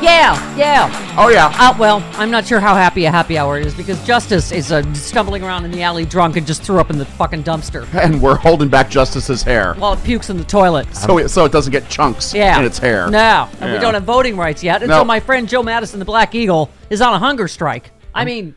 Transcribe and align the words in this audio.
Yeah, 0.00 0.56
yeah. 0.56 1.14
Oh 1.18 1.28
yeah. 1.28 1.52
Uh, 1.58 1.74
well, 1.78 2.02
I'm 2.14 2.30
not 2.30 2.46
sure 2.46 2.60
how 2.60 2.74
happy 2.74 3.04
a 3.06 3.10
happy 3.10 3.36
hour 3.36 3.58
is 3.58 3.74
because 3.74 4.02
Justice 4.06 4.52
is 4.52 4.70
uh, 4.70 4.82
stumbling 4.94 5.42
around 5.42 5.64
in 5.64 5.70
the 5.72 5.82
alley 5.82 6.04
drunk 6.04 6.36
and 6.36 6.46
just 6.46 6.62
threw 6.62 6.78
up 6.78 6.90
in 6.90 6.98
the 6.98 7.04
fucking 7.04 7.42
dumpster 7.42 7.86
And 8.00 8.22
we're 8.22 8.36
holding 8.36 8.68
back 8.68 8.88
Justice's 8.90 9.42
hair. 9.42 9.74
while 9.74 9.92
it 9.94 10.04
pukes 10.04 10.30
in 10.30 10.36
the 10.36 10.44
toilet. 10.44 10.94
So 10.94 11.18
it, 11.18 11.28
so 11.30 11.44
it 11.44 11.52
doesn't 11.52 11.72
get 11.72 11.88
chunks 11.88 12.32
Yeah. 12.32 12.58
in 12.60 12.64
its 12.64 12.78
hair. 12.78 13.10
No, 13.10 13.48
and 13.60 13.70
we 13.70 13.74
Yeah. 13.76 13.80
don't 13.80 13.94
have 13.94 14.04
voting 14.04 14.36
rights 14.36 14.62
yet 14.62 14.82
until 14.82 14.98
No. 14.98 15.04
my 15.04 15.18
friend 15.20 15.48
Joe 15.48 15.62
Madison, 15.64 15.98
the 15.98 16.04
Black 16.04 16.32
Eagle, 16.34 16.70
is 16.90 17.02
on 17.02 17.12
a 17.14 17.18
hunger 17.18 17.48
strike. 17.48 17.90
I 18.14 18.24
mean, 18.24 18.54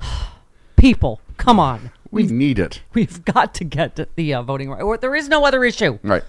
people, 0.76 1.20
come 1.36 1.60
on. 1.60 1.90
We 2.10 2.24
need 2.24 2.58
it. 2.58 2.82
We've 2.94 3.24
got 3.24 3.54
to 3.54 3.64
get 3.64 3.96
to 3.96 4.08
the 4.16 4.34
uh, 4.34 4.42
voting 4.42 4.68
right. 4.70 4.82
Or 4.82 4.96
there 4.96 5.14
is 5.14 5.28
no 5.28 5.44
other 5.46 5.64
issue. 5.64 5.98
Right. 6.02 6.24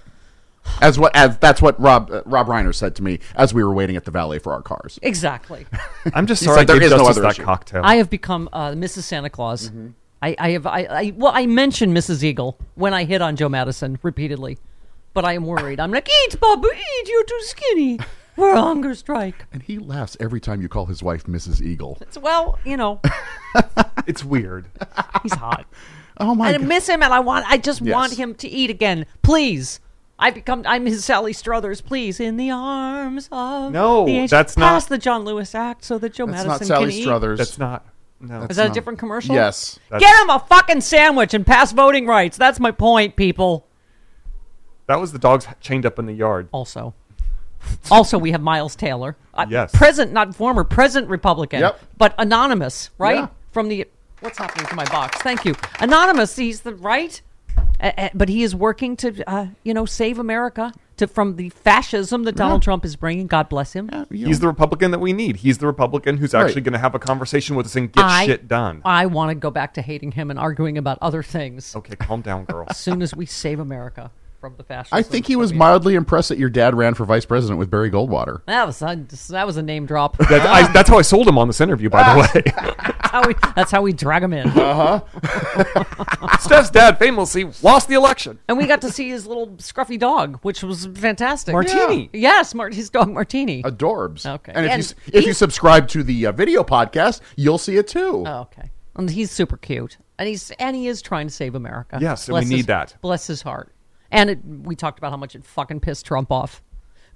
As 0.80 0.98
what 0.98 1.14
as 1.14 1.38
that's 1.38 1.62
what 1.62 1.78
Rob 1.80 2.10
uh, 2.10 2.22
Rob 2.26 2.46
Reiner 2.48 2.74
said 2.74 2.94
to 2.96 3.02
me 3.02 3.20
as 3.36 3.54
we 3.54 3.62
were 3.62 3.72
waiting 3.72 3.96
at 3.96 4.04
the 4.04 4.10
valet 4.10 4.38
for 4.38 4.52
our 4.52 4.62
cars. 4.62 4.98
Exactly. 5.02 5.66
I'm 6.14 6.26
just 6.26 6.40
He 6.40 6.46
sorry 6.46 6.60
I 6.60 6.64
there 6.64 6.76
gave 6.76 6.84
is 6.86 6.90
no 6.92 6.98
Justice 6.98 7.16
other 7.18 7.22
that 7.22 7.32
issue. 7.32 7.44
cocktail. 7.44 7.82
I 7.84 7.96
have 7.96 8.10
become 8.10 8.48
uh, 8.52 8.70
Mrs. 8.72 9.02
Santa 9.02 9.30
Claus. 9.30 9.68
Mm-hmm. 9.68 9.88
I, 10.22 10.34
I 10.38 10.50
have. 10.50 10.66
I, 10.66 10.80
I 10.84 11.12
well, 11.16 11.32
I 11.34 11.46
mentioned 11.46 11.96
Mrs. 11.96 12.22
Eagle 12.22 12.58
when 12.74 12.94
I 12.94 13.04
hit 13.04 13.20
on 13.22 13.36
Joe 13.36 13.48
Madison 13.48 13.98
repeatedly, 14.02 14.58
but 15.12 15.24
I 15.24 15.34
am 15.34 15.44
worried. 15.44 15.78
I'm 15.80 15.90
like, 15.90 16.08
eat, 16.24 16.40
Bubba, 16.40 16.64
eat. 16.74 17.08
You're 17.08 17.24
too 17.24 17.40
skinny. 17.42 17.98
We're 18.36 18.54
a 18.54 18.60
hunger 18.60 18.94
strike. 18.96 19.44
And 19.52 19.62
he 19.62 19.78
laughs 19.78 20.16
every 20.18 20.40
time 20.40 20.60
you 20.60 20.68
call 20.68 20.86
his 20.86 21.02
wife 21.04 21.24
Mrs. 21.24 21.60
Eagle. 21.62 21.98
It's, 22.00 22.18
well, 22.18 22.58
you 22.64 22.76
know, 22.76 23.00
it's 24.06 24.24
weird. 24.24 24.66
he's 25.22 25.34
hot. 25.34 25.66
Oh 26.16 26.32
my 26.32 26.50
I 26.50 26.52
god. 26.58 26.62
miss 26.68 26.88
him, 26.88 27.02
and 27.02 27.12
I 27.12 27.18
want. 27.18 27.44
I 27.48 27.58
just 27.58 27.80
Yes. 27.80 27.92
want 27.92 28.12
him 28.14 28.36
to 28.36 28.48
eat 28.48 28.70
again, 28.70 29.04
please. 29.22 29.80
I 30.18 30.30
become. 30.30 30.62
I'm 30.66 30.86
his 30.86 31.04
Sally 31.04 31.32
Struthers, 31.32 31.80
please. 31.80 32.20
In 32.20 32.36
the 32.36 32.50
arms 32.50 33.28
of 33.32 33.72
No, 33.72 34.04
the 34.06 34.12
ancient- 34.12 34.30
that's 34.30 34.56
not- 34.56 34.70
Pass 34.70 34.86
the 34.86 34.98
John 34.98 35.24
Lewis 35.24 35.54
Act 35.54 35.84
so 35.84 35.98
that 35.98 36.14
Joe 36.14 36.26
That's 36.26 36.46
Madison 36.46 36.68
not 36.68 36.76
Sally 36.78 36.92
can 36.92 37.02
Struthers. 37.02 37.38
That's 37.38 37.58
not. 37.58 37.84
No. 38.20 38.44
eat. 38.44 38.50
Is 38.50 38.56
that 38.56 38.66
a 38.66 38.68
not- 38.68 38.74
different 38.74 38.98
commercial? 39.00 39.34
Yes. 39.34 39.78
Get 39.98 40.22
him 40.22 40.30
a 40.30 40.38
fucking 40.48 40.80
sandwich 40.82 41.34
and 41.34 41.44
pass 41.46 41.72
voting 41.72 42.06
rights. 42.06 42.36
That's 42.36 42.60
my 42.60 42.70
point, 42.70 43.16
people. 43.16 43.66
that 44.86 45.00
was 45.00 45.12
the 45.12 45.18
dogs 45.18 45.46
chained 45.60 45.84
up 45.86 45.98
in 45.98 46.04
the 46.06 46.12
yard. 46.12 46.48
Also, 46.52 46.92
also 47.90 48.18
we 48.18 48.32
have 48.32 48.40
Miles 48.42 48.76
Taylor. 48.76 49.16
Uh, 49.32 49.46
Yes. 49.48 49.72
present, 49.74 50.12
not 50.12 50.34
former, 50.34 50.62
present 50.62 51.08
Republican, 51.08 51.60
Yep. 51.60 51.80
but 51.96 52.14
anonymous, 52.18 52.90
right? 52.98 53.16
Yeah. 53.16 53.26
From 53.50 53.68
the 53.68 53.86
what's 54.20 54.38
happening 54.38 54.66
to 54.66 54.74
my 54.74 54.84
box? 54.86 55.16
Thank 55.22 55.44
you, 55.46 55.54
anonymous. 55.80 56.36
He's 56.36 56.60
the 56.60 56.74
right, 56.74 57.20
uh, 57.80 58.08
but 58.14 58.28
he 58.28 58.42
is 58.42 58.54
working 58.54 58.96
to, 58.96 59.22
uh, 59.30 59.46
you 59.62 59.74
know, 59.74 59.84
save 59.86 60.18
America 60.18 60.72
to 60.96 61.06
from 61.08 61.36
the 61.36 61.48
fascism 61.50 62.22
that 62.22 62.36
Donald 62.36 62.62
Trump 62.62 62.84
is 62.84 62.94
bringing. 62.96 63.26
God 63.26 63.48
bless 63.48 63.72
him. 63.72 63.90
You 64.10 64.26
He's 64.26 64.40
the 64.40 64.46
Republican 64.46 64.92
that 64.92 65.00
we 65.00 65.12
need. 65.12 65.36
He's 65.36 65.58
the 65.58 65.66
Republican 65.66 66.18
who's 66.18 66.34
Right. 66.34 66.44
actually 66.44 66.62
going 66.62 66.72
to 66.74 66.78
have 66.78 66.94
a 66.94 66.98
conversation 67.00 67.56
with 67.56 67.66
us 67.66 67.74
and 67.76 67.90
get 67.92 68.04
I- 68.04 68.26
shit 68.26 68.46
done. 68.48 68.80
I 68.84 69.06
want 69.06 69.30
to 69.30 69.34
go 69.34 69.50
back 69.50 69.74
to 69.74 69.82
hating 69.82 70.12
him 70.12 70.30
and 70.30 70.38
arguing 70.38 70.78
about 70.78 70.98
other 71.02 71.22
things 71.22 71.74
okay, 71.76 71.96
calm 71.96 72.20
down, 72.20 72.44
girl. 72.44 72.66
as 72.68 72.76
soon 72.76 73.02
as 73.02 73.14
we 73.14 73.26
save 73.26 73.58
America 73.58 74.10
from 74.40 74.54
the 74.56 74.62
fascism. 74.62 74.96
I 74.98 75.02
think 75.02 75.26
he 75.26 75.36
was 75.36 75.50
that 75.50 75.56
mildly 75.56 75.94
impressed 75.94 76.28
that 76.28 76.38
your 76.38 76.50
dad 76.50 76.74
ran 76.76 76.94
for 76.94 77.04
vice 77.06 77.24
president 77.24 77.58
with 77.58 77.70
Barry 77.70 77.90
Goldwater. 77.90 78.42
That 78.46 78.66
was 78.66 78.80
uh, 78.82 78.94
that 79.30 79.46
was 79.46 79.56
a 79.56 79.62
name 79.62 79.86
drop. 79.86 80.16
That, 80.18 80.42
I, 80.46 80.70
that's 80.72 80.88
how 80.90 80.98
I 80.98 81.02
sold 81.02 81.26
him 81.26 81.38
on 81.38 81.48
this 81.48 81.60
interview, 81.62 81.88
by 81.90 82.02
the 82.14 82.20
way. 82.44 82.93
That's 83.14 83.22
how 83.22 83.28
we 83.28 83.34
that's 83.54 83.70
how 83.70 83.82
we 83.82 83.92
drag 83.92 84.22
him 84.22 84.32
in. 84.32 84.48
Uh 84.48 85.00
huh. 85.02 86.38
Steph's 86.40 86.70
dad 86.70 86.98
famously 86.98 87.44
lost 87.62 87.88
the 87.88 87.94
election. 87.94 88.38
And 88.48 88.58
we 88.58 88.66
got 88.66 88.80
to 88.82 88.90
see 88.90 89.08
his 89.08 89.26
little 89.26 89.48
scruffy 89.56 89.98
dog, 89.98 90.38
which 90.42 90.62
was 90.62 90.86
fantastic. 90.86 91.52
Martini. 91.52 92.10
Yes, 92.12 92.54
Mart- 92.54 92.74
his 92.74 92.90
dog 92.90 93.10
Martini. 93.12 93.62
Adorbs. 93.62 94.26
Okay. 94.26 94.52
And 94.54 94.66
if 94.66 94.72
And 94.72 94.82
you 95.12 95.18
if 95.20 95.26
you 95.26 95.32
subscribe 95.32 95.88
to 95.88 96.02
the 96.02 96.26
uh, 96.26 96.32
video 96.32 96.62
podcast, 96.64 97.20
you'll 97.36 97.58
see 97.58 97.76
it 97.76 97.88
too. 97.88 98.24
oh, 98.26 98.40
okay. 98.42 98.70
And 98.96 99.10
he's 99.10 99.30
super 99.30 99.56
cute. 99.56 99.96
And 100.18 100.28
he's 100.28 100.50
and 100.52 100.76
he 100.76 100.86
is 100.88 101.02
trying 101.02 101.26
to 101.28 101.32
save 101.32 101.54
America. 101.54 101.98
Yes, 102.00 102.28
and 102.28 102.36
we 102.38 102.44
need 102.44 102.56
his- 102.58 102.66
that. 102.66 102.96
Bless 103.00 103.26
his 103.26 103.42
heart. 103.42 103.72
And 104.10 104.30
it, 104.30 104.38
we 104.44 104.76
talked 104.76 104.98
about 104.98 105.10
how 105.10 105.16
much 105.16 105.34
it 105.34 105.44
fucking 105.44 105.80
pissed 105.80 106.06
Trump 106.06 106.30
off. 106.30 106.62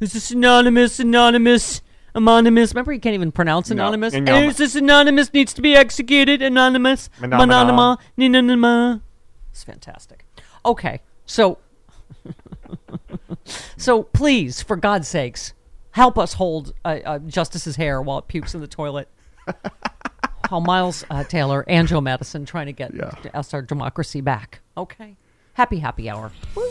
Is 0.00 0.12
this 0.12 0.30
anonymous? 0.32 0.98
Anonymous? 1.00 1.80
Anonymous. 2.14 2.72
Remember, 2.72 2.92
he 2.92 2.98
can't 2.98 3.14
even 3.14 3.30
pronounce 3.32 3.70
anonymous. 3.70 4.14
No. 4.14 4.36
is 4.42 4.56
this 4.56 4.74
anonymous 4.74 5.32
needs 5.32 5.52
to 5.54 5.62
be 5.62 5.74
executed? 5.76 6.42
Anonymous. 6.42 7.10
Mananama. 7.20 7.98
Ninanama. 8.19 9.00
It's 9.50 9.64
fantastic. 9.64 10.24
Okay, 10.64 11.00
so 11.26 11.58
so 13.76 14.02
please, 14.02 14.62
for 14.62 14.76
God's 14.76 15.08
sakes, 15.08 15.52
help 15.92 16.18
us 16.18 16.34
hold 16.34 16.74
uh, 16.84 16.98
uh, 17.04 17.18
Justice's 17.20 17.76
hair 17.76 18.00
while 18.02 18.18
it 18.18 18.28
pukes 18.28 18.54
in 18.54 18.60
the 18.60 18.66
toilet. 18.68 19.08
While 20.50 20.62
Miles 20.62 21.04
uh, 21.10 21.24
Taylor 21.24 21.62
and 21.68 21.86
Joe 21.86 22.00
Madison 22.00 22.47
trying 22.47 22.66
to 22.66 22.72
get 22.72 22.94
Yeah. 22.94 23.10
us 23.34 23.52
our 23.52 23.60
democracy 23.60 24.22
back. 24.22 24.60
Okay, 24.78 25.16
happy 25.52 25.78
happy 25.78 26.08
hour. 26.08 26.32
Woo. 26.54 26.70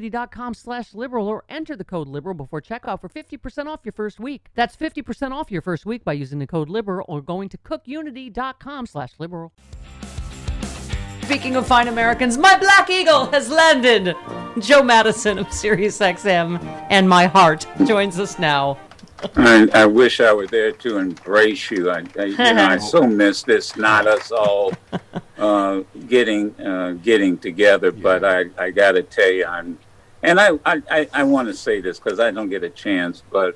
cookunity.com 0.01 0.53
slash 0.53 0.93
liberal 0.93 1.27
or 1.27 1.43
enter 1.49 1.75
the 1.75 1.83
code 1.83 2.07
liberal 2.07 2.35
before 2.35 2.61
checkout 2.61 3.01
for 3.01 3.09
50% 3.09 3.67
off 3.67 3.81
your 3.83 3.93
first 3.93 4.19
week. 4.19 4.47
That's 4.55 4.75
50% 4.75 5.31
off 5.31 5.51
your 5.51 5.61
first 5.61 5.85
week 5.85 6.03
by 6.03 6.13
using 6.13 6.39
the 6.39 6.47
code 6.47 6.69
liberal 6.69 7.05
or 7.07 7.21
going 7.21 7.49
to 7.49 7.57
cookunity.com 7.57 8.85
slash 8.87 9.13
liberal. 9.19 9.53
Speaking 11.23 11.55
of 11.55 11.65
fine 11.65 11.87
Americans, 11.87 12.37
my 12.37 12.57
black 12.57 12.89
eagle 12.89 13.27
has 13.27 13.49
landed. 13.49 14.15
Joe 14.59 14.83
Madison 14.83 15.37
of 15.37 15.51
Sirius 15.53 15.99
XM 15.99 16.61
and 16.89 17.07
my 17.07 17.27
heart 17.27 17.65
joins 17.85 18.19
us 18.19 18.37
now. 18.37 18.77
I, 19.35 19.69
I 19.73 19.85
wish 19.85 20.19
I 20.19 20.33
were 20.33 20.47
there 20.47 20.71
to 20.71 20.97
embrace 20.97 21.69
you. 21.69 21.91
I, 21.91 22.03
I 22.17 22.23
you 22.23 22.37
know, 22.37 22.65
I 22.65 22.77
so 22.77 23.03
miss 23.07 23.43
this. 23.43 23.75
Not 23.77 24.07
us 24.07 24.31
all 24.31 24.73
uh, 25.37 25.81
getting 26.07 26.59
uh, 26.59 26.97
getting 27.03 27.37
together, 27.37 27.91
but 27.91 28.23
I, 28.23 28.45
I 28.57 28.71
got 28.71 28.93
to 28.93 29.03
tell 29.03 29.31
you, 29.31 29.45
I'm, 29.45 29.77
and 30.23 30.39
I 30.39 30.51
I, 30.65 31.07
I 31.13 31.23
want 31.23 31.47
to 31.47 31.53
say 31.53 31.81
this 31.81 31.99
because 31.99 32.19
I 32.19 32.31
don't 32.31 32.49
get 32.49 32.63
a 32.63 32.69
chance, 32.69 33.23
but 33.31 33.55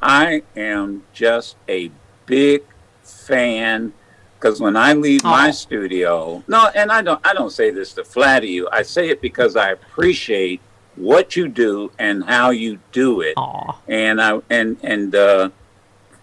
I 0.00 0.42
am 0.56 1.04
just 1.12 1.56
a 1.68 1.90
big 2.26 2.62
fan. 3.02 3.92
Because 4.38 4.60
when 4.60 4.76
I 4.76 4.92
leave 4.94 5.22
my 5.22 5.48
Aw. 5.48 5.52
studio, 5.52 6.42
no, 6.48 6.68
and 6.74 6.90
I 6.90 7.00
don't 7.02 7.24
I 7.24 7.32
don't 7.32 7.50
say 7.50 7.70
this 7.70 7.92
to 7.94 8.04
flatter 8.04 8.46
you. 8.46 8.68
I 8.72 8.82
say 8.82 9.08
it 9.08 9.20
because 9.20 9.54
I 9.56 9.70
appreciate 9.70 10.60
what 10.96 11.36
you 11.36 11.48
do 11.48 11.90
and 11.98 12.24
how 12.24 12.50
you 12.50 12.78
do 12.90 13.20
it 13.22 13.34
Aw. 13.36 13.78
and 13.88 14.20
I 14.20 14.40
and 14.50 14.76
and 14.82 15.14
uh, 15.14 15.50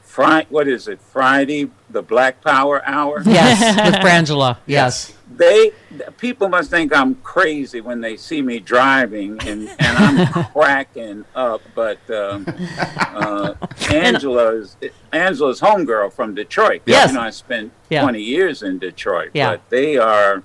Friday, 0.04 0.48
what 0.50 0.68
is 0.68 0.88
it? 0.88 1.00
Friday, 1.00 1.70
the 1.90 2.02
Black 2.02 2.42
Power 2.44 2.82
Hour. 2.86 3.22
Yes, 3.26 3.62
with 3.86 3.96
Frangela. 4.02 4.58
Yes. 4.66 5.14
They 5.36 5.72
people 6.18 6.50
must 6.50 6.70
think 6.72 6.94
I'm 6.96 7.16
crazy 7.16 7.82
when 7.82 8.02
they 8.02 8.18
see 8.18 8.42
me 8.42 8.60
driving 8.60 9.40
and, 9.48 9.70
and 9.80 10.28
I'm 10.28 10.44
cracking 10.54 11.24
up. 11.36 11.62
But 11.76 12.00
um, 12.10 12.46
uh, 12.98 13.54
Angela's 13.92 14.76
Angela's 15.12 15.62
homegirl 15.62 16.14
from 16.14 16.36
Detroit. 16.36 16.82
Yes. 16.86 17.10
you 17.10 17.16
know 17.16 17.22
I 17.22 17.30
spent 17.30 17.72
Yeah. 17.90 18.02
20 18.02 18.22
years 18.22 18.64
in 18.64 18.80
Detroit. 18.80 19.32
Yeah. 19.34 19.52
but 19.52 19.70
they 19.70 19.98
are. 19.98 20.44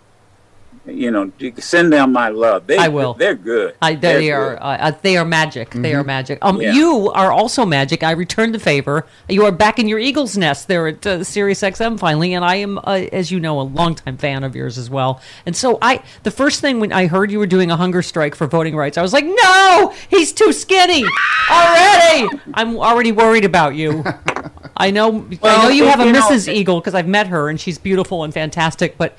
You 0.86 1.10
know, 1.10 1.32
send 1.58 1.94
them 1.94 2.12
my 2.12 2.28
love. 2.28 2.66
They, 2.66 2.76
I 2.76 2.88
will. 2.88 3.14
They're 3.14 3.34
good. 3.34 3.74
I, 3.80 3.94
They're 3.94 4.18
they 4.20 4.30
are 4.30 4.50
good. 4.50 4.58
uh, 4.62 4.66
uh, 4.66 4.92
they 5.00 5.16
are 5.16 5.24
magic. 5.24 5.70
They 5.70 5.94
are 5.94 6.04
magic. 6.04 6.38
Um, 6.42 6.60
Yeah. 6.60 6.72
you 6.74 7.10
are 7.14 7.32
also 7.32 7.64
magic. 7.64 8.02
I 8.02 8.10
return 8.10 8.52
the 8.52 8.58
favor. 8.58 9.06
You 9.26 9.46
are 9.46 9.50
back 9.50 9.78
in 9.78 9.88
your 9.88 9.98
eagle's 9.98 10.36
nest 10.36 10.68
there 10.68 10.86
at 10.86 11.06
uh, 11.06 11.24
Sirius 11.24 11.62
XM 11.62 11.98
finally, 11.98 12.34
and 12.34 12.44
I 12.44 12.56
am, 12.56 12.76
uh, 12.84 13.06
as 13.12 13.30
you 13.30 13.40
know, 13.40 13.60
a 13.60 13.62
longtime 13.62 14.18
fan 14.18 14.44
of 14.44 14.54
yours 14.54 14.76
as 14.76 14.90
well. 14.90 15.22
And 15.46 15.56
so 15.56 15.78
I, 15.80 16.02
the 16.22 16.30
first 16.30 16.60
thing 16.60 16.80
when 16.80 16.92
I 16.92 17.06
heard 17.06 17.30
you 17.30 17.38
were 17.38 17.46
doing 17.46 17.70
a 17.70 17.76
hunger 17.76 18.02
strike 18.02 18.34
for 18.34 18.46
voting 18.46 18.76
rights, 18.76 18.98
I 18.98 19.02
was 19.02 19.14
like, 19.14 19.24
no, 19.24 19.94
he's 20.10 20.34
too 20.34 20.52
skinny 20.52 21.04
already. 21.50 22.28
I'm 22.52 22.76
already 22.76 23.12
worried 23.12 23.46
about 23.46 23.74
you. 23.74 24.04
I 24.76 24.90
know, 24.90 25.26
I 25.30 25.36
Well, 25.40 25.62
know 25.62 25.68
you 25.70 25.84
have 25.86 26.00
a 26.00 26.04
you 26.04 26.12
know- 26.12 26.20
Mrs. 26.28 26.52
Eagle 26.52 26.80
because 26.80 26.94
I've 26.94 27.08
met 27.08 27.28
her 27.28 27.48
and 27.48 27.58
she's 27.58 27.78
beautiful 27.78 28.22
and 28.24 28.34
fantastic, 28.34 28.98
but. 28.98 29.16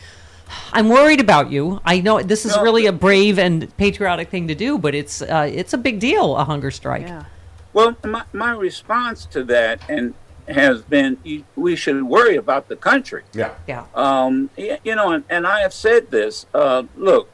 I'm 0.74 0.90
worried 0.90 1.20
about 1.20 1.52
you. 1.52 1.82
I 1.86 2.02
know 2.02 2.22
this 2.22 2.46
is 2.46 2.56
No. 2.56 2.64
really 2.64 2.86
a 2.86 2.92
brave 2.92 3.40
and 3.40 3.76
patriotic 3.78 4.30
thing 4.30 4.48
to 4.48 4.56
do, 4.56 4.78
but 4.78 4.94
it's 4.96 5.22
uh, 5.22 5.50
it's 5.52 5.74
a 5.74 5.78
big 5.78 6.00
deal. 6.00 6.36
A 6.38 6.44
hunger 6.44 6.72
strike. 6.72 7.08
Well, 7.74 7.96
my, 8.06 8.24
my 8.32 8.52
response 8.52 9.26
to 9.28 9.44
that 9.46 9.82
and 9.90 10.14
has 10.48 10.82
been 10.84 11.18
you- 11.24 11.44
we 11.56 11.76
should 11.76 12.04
worry 12.04 12.36
about 12.36 12.68
the 12.68 12.76
country. 12.76 13.24
Yeah. 13.34 13.52
Yeah. 13.68 13.86
Um, 13.96 14.50
you 14.58 14.96
know, 14.96 15.12
and, 15.12 15.24
and 15.30 15.48
I 15.48 15.62
have 15.62 15.74
said 15.74 16.12
this. 16.12 16.46
Uh, 16.54 16.84
look, 16.96 17.30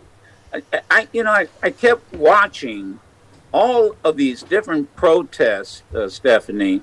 I, 0.53 0.61
I 0.89 1.07
you 1.11 1.23
know 1.23 1.31
I, 1.31 1.47
I 1.61 1.71
kept 1.71 2.13
watching 2.13 2.99
all 3.53 3.95
of 4.03 4.15
these 4.17 4.43
different 4.43 4.95
protests, 4.95 5.83
uh, 5.93 6.07
Stephanie, 6.07 6.81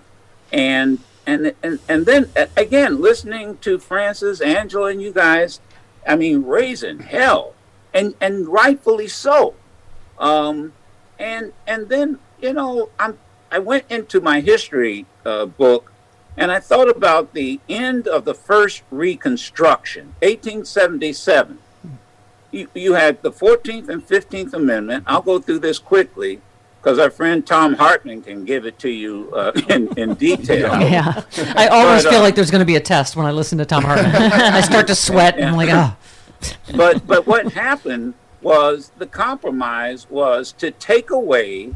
and 0.53 0.99
and 1.27 1.55
and 1.63 1.79
and 1.89 2.05
then 2.07 2.31
uh, 2.37 2.47
again 2.57 3.01
listening 3.01 3.57
to 3.59 3.79
Francis, 3.79 4.41
Angela, 4.41 4.89
and 4.91 5.01
you 5.03 5.13
guys. 5.13 5.61
I 6.09 6.17
mean, 6.17 6.43
raising 6.45 7.01
hell, 7.01 7.55
and 7.95 8.15
and 8.21 8.49
rightfully 8.49 9.09
so. 9.09 9.55
Um, 10.19 10.73
and 11.19 11.53
and 11.67 11.89
then 11.89 12.19
you 12.41 12.53
know 12.53 12.91
I'm 12.99 13.19
I 13.53 13.59
went 13.59 13.85
into 13.91 14.21
my 14.21 14.41
history 14.41 15.07
uh, 15.25 15.47
book 15.47 15.93
and 16.39 16.53
I 16.53 16.61
thought 16.61 16.89
about 16.89 17.35
the 17.35 17.61
end 17.69 18.07
of 18.07 18.25
the 18.25 18.35
first 18.35 18.83
Reconstruction, 18.93 20.15
1877. 20.21 21.59
You, 22.53 22.69
you 22.75 22.95
had 22.95 23.23
the 23.23 23.33
14th 23.33 23.89
and 23.89 24.07
15th 24.07 24.55
Amendment. 24.55 25.05
I'll 25.07 25.21
go 25.21 25.41
through 25.41 25.59
this 25.59 25.81
quickly 25.81 26.41
because 26.81 26.99
our 26.99 27.11
friend 27.11 27.47
Thom 27.47 27.75
Hartmann 27.75 28.23
can 28.23 28.45
give 28.45 28.65
it 28.65 28.79
to 28.81 28.89
you 28.89 29.31
uh, 29.35 29.53
in, 29.69 29.89
in 29.99 30.15
detail. 30.15 30.81
Yeah. 30.81 31.23
I 31.57 31.69
always 31.69 32.05
But, 32.05 32.11
feel 32.11 32.21
uh, 32.21 32.23
like 32.23 32.35
there's 32.35 32.51
going 32.51 32.61
to 32.61 32.67
be 32.67 32.77
a 32.77 32.81
test 32.81 33.17
when 33.17 33.27
I 33.27 33.31
listen 33.31 33.59
to 33.59 33.65
Thom 33.65 33.85
Hartmann. 33.85 34.15
I 34.33 34.61
start 34.61 34.87
to 34.87 34.95
sweat 34.95 35.37
and 35.37 35.47
I'm 35.47 35.57
like, 35.57 35.71
oh. 35.71 35.97
but 36.77 37.07
but 37.07 37.27
what 37.27 37.53
happened 37.53 38.15
was 38.41 38.93
the 38.99 39.07
compromise 39.07 40.09
was 40.09 40.53
to 40.53 40.71
take 40.71 41.11
away 41.11 41.75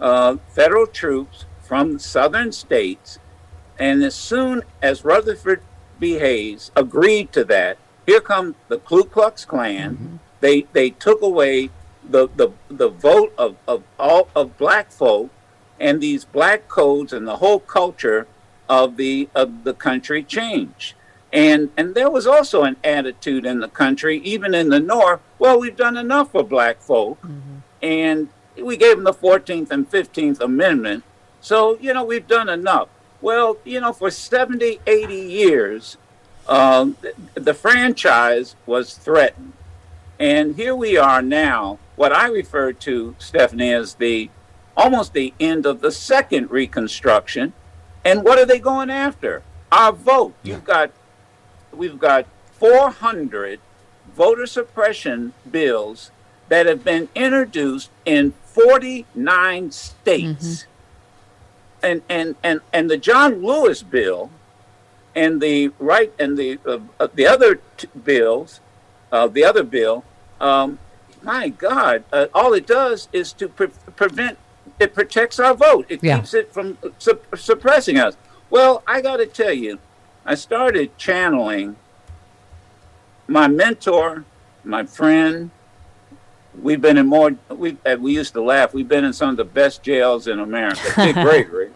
uh, 0.00 0.36
federal 0.48 0.86
troops 0.86 1.44
from 1.62 1.98
southern 1.98 2.50
states, 2.50 3.18
and 3.78 4.02
as 4.02 4.14
soon 4.14 4.62
as 4.80 5.04
Rutherford 5.04 5.60
B. 6.00 6.14
Hayes 6.14 6.70
agreed 6.74 7.32
to 7.32 7.44
that, 7.44 7.76
here 8.06 8.20
come 8.20 8.54
the 8.68 8.78
Ku 8.78 9.04
Klux 9.04 9.44
Klan. 9.44 10.20
They 10.40 10.62
they 10.72 10.90
took 10.90 11.20
away 11.20 11.70
the 12.08 12.28
the, 12.36 12.50
the 12.68 12.88
vote 12.88 13.32
of, 13.38 13.56
of 13.66 13.82
all 13.98 14.28
of 14.34 14.56
black 14.58 14.90
folk 14.90 15.30
and 15.80 16.00
these 16.00 16.24
black 16.24 16.68
codes 16.68 17.12
and 17.12 17.26
the 17.26 17.36
whole 17.36 17.60
culture 17.60 18.26
of 18.68 18.96
the 18.96 19.28
of 19.34 19.64
the 19.64 19.74
country 19.74 20.22
changed. 20.22 20.94
And 21.32 21.70
and 21.76 21.94
there 21.94 22.10
was 22.10 22.26
also 22.26 22.62
an 22.62 22.76
attitude 22.82 23.44
in 23.44 23.60
the 23.60 23.68
country, 23.68 24.18
even 24.18 24.54
in 24.54 24.70
the 24.70 24.80
north. 24.80 25.20
Well, 25.38 25.60
we've 25.60 25.76
done 25.76 25.96
enough 25.96 26.32
for 26.32 26.42
black 26.42 26.80
folk, 26.80 27.18
and 27.82 28.28
we 28.56 28.76
gave 28.76 28.96
them 28.96 29.04
the 29.04 29.12
Fourteenth 29.12 29.70
and 29.70 29.88
Fifteenth 29.88 30.40
Amendment. 30.40 31.04
So 31.40 31.78
you 31.80 31.92
know 31.92 32.04
we've 32.04 32.26
done 32.26 32.48
enough. 32.48 32.88
Well, 33.20 33.58
you 33.64 33.80
know 33.80 33.92
for 33.92 34.10
70, 34.10 34.80
80 34.86 35.14
years, 35.14 35.96
um, 36.48 36.96
the 37.34 37.52
franchise 37.52 38.56
was 38.64 38.94
threatened, 38.94 39.52
and 40.18 40.56
here 40.56 40.74
we 40.74 40.96
are 40.96 41.22
now. 41.22 41.78
What 41.96 42.12
I 42.12 42.26
refer 42.28 42.72
to, 42.72 43.14
Stephanie, 43.18 43.72
as 43.72 43.94
the 43.94 44.30
almost 44.76 45.12
the 45.12 45.34
end 45.40 45.66
of 45.66 45.80
the 45.80 45.90
second 45.90 46.50
Reconstruction. 46.50 47.52
And 48.04 48.24
what 48.24 48.38
are 48.38 48.46
they 48.46 48.60
going 48.60 48.90
after? 48.90 49.42
Our 49.72 49.92
vote. 49.92 50.34
You've 50.42 50.64
got 50.64 50.92
we've 51.72 51.98
got 51.98 52.26
400 52.52 53.60
voter 54.14 54.46
suppression 54.46 55.32
bills 55.48 56.10
that 56.48 56.66
have 56.66 56.82
been 56.82 57.08
introduced 57.14 57.90
in 58.04 58.32
49 58.44 59.70
states. 59.70 60.66
And, 61.82 62.02
and, 62.08 62.34
and, 62.42 62.60
and 62.72 62.90
the 62.90 62.96
John 62.96 63.42
Lewis 63.42 63.82
bill 63.82 64.30
and 65.14 65.40
the 65.40 65.70
right 65.78 66.12
and 66.18 66.36
the 66.36 66.58
uh, 66.66 66.78
uh, 66.98 67.08
the 67.14 67.26
other 67.26 67.60
t- 67.76 67.88
bills, 68.04 68.60
uh, 69.12 69.26
the 69.26 69.44
other 69.44 69.62
bill, 69.62 70.04
um, 70.40 70.78
my 71.22 71.48
God, 71.48 72.04
uh, 72.12 72.26
all 72.34 72.52
it 72.54 72.66
does 72.66 73.08
is 73.12 73.32
to 73.34 73.48
pre- 73.48 73.68
prevent. 73.96 74.38
It 74.78 74.94
protects 74.94 75.40
our 75.40 75.54
vote. 75.54 75.86
It 75.88 76.02
Yeah. 76.04 76.18
keeps 76.18 76.34
it 76.34 76.52
from 76.52 76.78
sup- 76.98 77.36
suppressing 77.36 77.98
us. 77.98 78.16
Well, 78.50 78.82
I 78.86 79.00
got 79.00 79.16
to 79.16 79.26
tell 79.26 79.52
you, 79.52 79.78
I 80.24 80.34
started 80.36 80.96
channeling 80.96 81.76
my 83.26 83.48
mentor, 83.48 84.24
my 84.64 84.84
friend. 84.84 85.50
We've 86.60 86.80
been 86.80 86.96
in 86.98 87.06
more. 87.06 87.32
We 87.50 87.76
uh, 87.84 87.96
we 88.00 88.14
used 88.14 88.32
to 88.34 88.42
laugh. 88.42 88.72
We've 88.74 88.88
been 88.88 89.04
in 89.04 89.12
some 89.12 89.30
of 89.30 89.36
the 89.36 89.44
best 89.44 89.82
jails 89.82 90.26
in 90.28 90.38
America. 90.38 90.80
Dick 90.96 91.14
Gregory. 91.14 91.70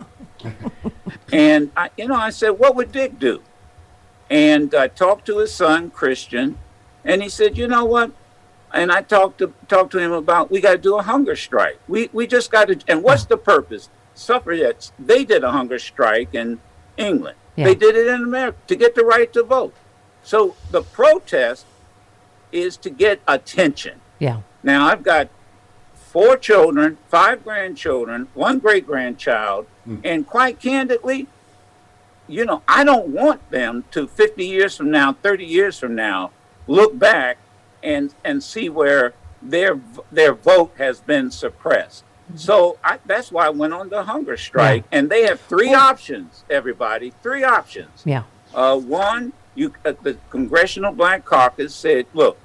and 1.32 1.70
I, 1.76 1.90
you 1.96 2.08
know, 2.08 2.14
I 2.16 2.30
said, 2.30 2.50
"What 2.50 2.74
would 2.76 2.92
Dick 2.92 3.18
do?" 3.18 3.42
And 4.30 4.74
I 4.74 4.88
talked 4.88 5.26
to 5.26 5.38
his 5.38 5.52
son 5.52 5.90
Christian, 5.90 6.58
and 7.04 7.22
he 7.22 7.28
said, 7.28 7.56
"You 7.56 7.68
know 7.68 7.84
what?" 7.84 8.12
And 8.72 8.90
I 8.90 9.02
talked 9.02 9.38
to 9.38 9.52
talked 9.68 9.92
to 9.92 9.98
him 9.98 10.12
about 10.12 10.50
we 10.50 10.60
got 10.60 10.72
to 10.72 10.78
do 10.78 10.96
a 10.98 11.02
hunger 11.02 11.36
strike. 11.36 11.78
We 11.88 12.08
we 12.12 12.26
just 12.26 12.50
got 12.50 12.68
to. 12.68 12.78
And 12.88 13.02
what's 13.02 13.24
the 13.24 13.36
purpose? 13.36 13.88
Suffragettes 14.14 14.92
they 14.98 15.24
did 15.24 15.42
a 15.42 15.52
hunger 15.52 15.78
strike 15.78 16.34
in 16.34 16.60
England. 16.96 17.36
Yeah. 17.56 17.66
They 17.66 17.74
did 17.74 17.96
it 17.96 18.06
in 18.06 18.22
America 18.22 18.58
to 18.66 18.76
get 18.76 18.94
the 18.94 19.04
right 19.04 19.32
to 19.32 19.42
vote. 19.42 19.74
So 20.22 20.54
the 20.70 20.82
protest 20.82 21.66
is 22.50 22.76
to 22.78 22.90
get 22.90 23.20
attention. 23.26 24.00
Yeah. 24.18 24.40
Now 24.62 24.86
I've 24.86 25.02
got 25.02 25.28
four 26.12 26.36
children, 26.36 26.98
five 27.08 27.42
grandchildren, 27.42 28.28
one 28.34 28.58
great 28.58 28.86
grandchild, 28.86 29.66
hmm. 29.84 29.96
and 30.04 30.26
quite 30.26 30.60
candidly, 30.60 31.26
you 32.28 32.44
know, 32.44 32.62
I 32.68 32.84
don't 32.84 33.08
want 33.08 33.50
them 33.50 33.84
to 33.92 34.06
50 34.06 34.46
years 34.46 34.76
from 34.76 34.90
now, 34.90 35.14
30 35.14 35.44
years 35.44 35.78
from 35.78 35.94
now, 35.94 36.30
look 36.66 36.98
back 36.98 37.38
and 37.82 38.14
and 38.24 38.42
see 38.42 38.68
where 38.68 39.14
their 39.40 39.80
their 40.10 40.32
vote 40.34 40.72
has 40.78 41.00
been 41.00 41.30
suppressed. 41.30 42.04
So 42.34 42.78
I, 42.82 42.98
that's 43.04 43.30
why 43.30 43.46
I 43.46 43.50
went 43.50 43.72
on 43.74 43.88
the 43.90 44.04
hunger 44.04 44.36
strike, 44.36 44.84
and 44.90 45.10
they 45.10 45.22
have 45.24 45.40
three 45.40 45.74
options. 45.74 46.44
Everybody, 46.48 47.12
three 47.22 47.44
options. 47.44 48.02
Yeah. 48.06 48.22
Uh, 48.54 48.78
one, 48.78 49.32
you 49.54 49.74
uh, 49.84 49.92
the 50.02 50.16
Congressional 50.30 50.92
Black 50.92 51.24
Caucus 51.24 51.74
said, 51.74 52.06
look, 52.14 52.38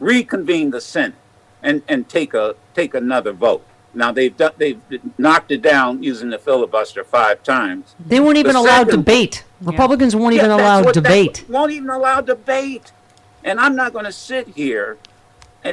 reconvene 0.00 0.70
the 0.70 0.80
Senate 0.80 1.14
and, 1.62 1.82
and 1.88 2.08
take 2.08 2.34
a 2.34 2.54
take 2.74 2.94
another 2.94 3.32
vote. 3.32 3.64
Now 3.94 4.10
they've 4.10 4.36
done, 4.36 4.52
they've 4.58 4.80
knocked 5.18 5.52
it 5.52 5.62
down 5.62 6.02
using 6.02 6.28
the 6.30 6.38
filibuster 6.38 7.04
five 7.04 7.42
times. 7.44 7.94
They 8.04 8.18
weren't 8.20 8.38
even 8.38 8.54
The 8.54 8.58
allowed 8.58 8.86
second- 8.88 9.04
debate. 9.04 9.44
Republicans 9.62 10.16
weren't 10.16 10.34
even 10.34 10.50
Yeah, 10.50 10.56
that's 10.56 10.60
allowed 10.62 10.84
what- 10.86 10.94
debate. 10.94 11.44
won't 11.48 11.70
even 11.72 11.88
allow 11.90 12.20
debate. 12.20 12.92
And 13.44 13.60
I'm 13.60 13.76
not 13.76 13.92
going 13.92 14.06
to 14.06 14.12
sit 14.12 14.48
here 14.48 14.98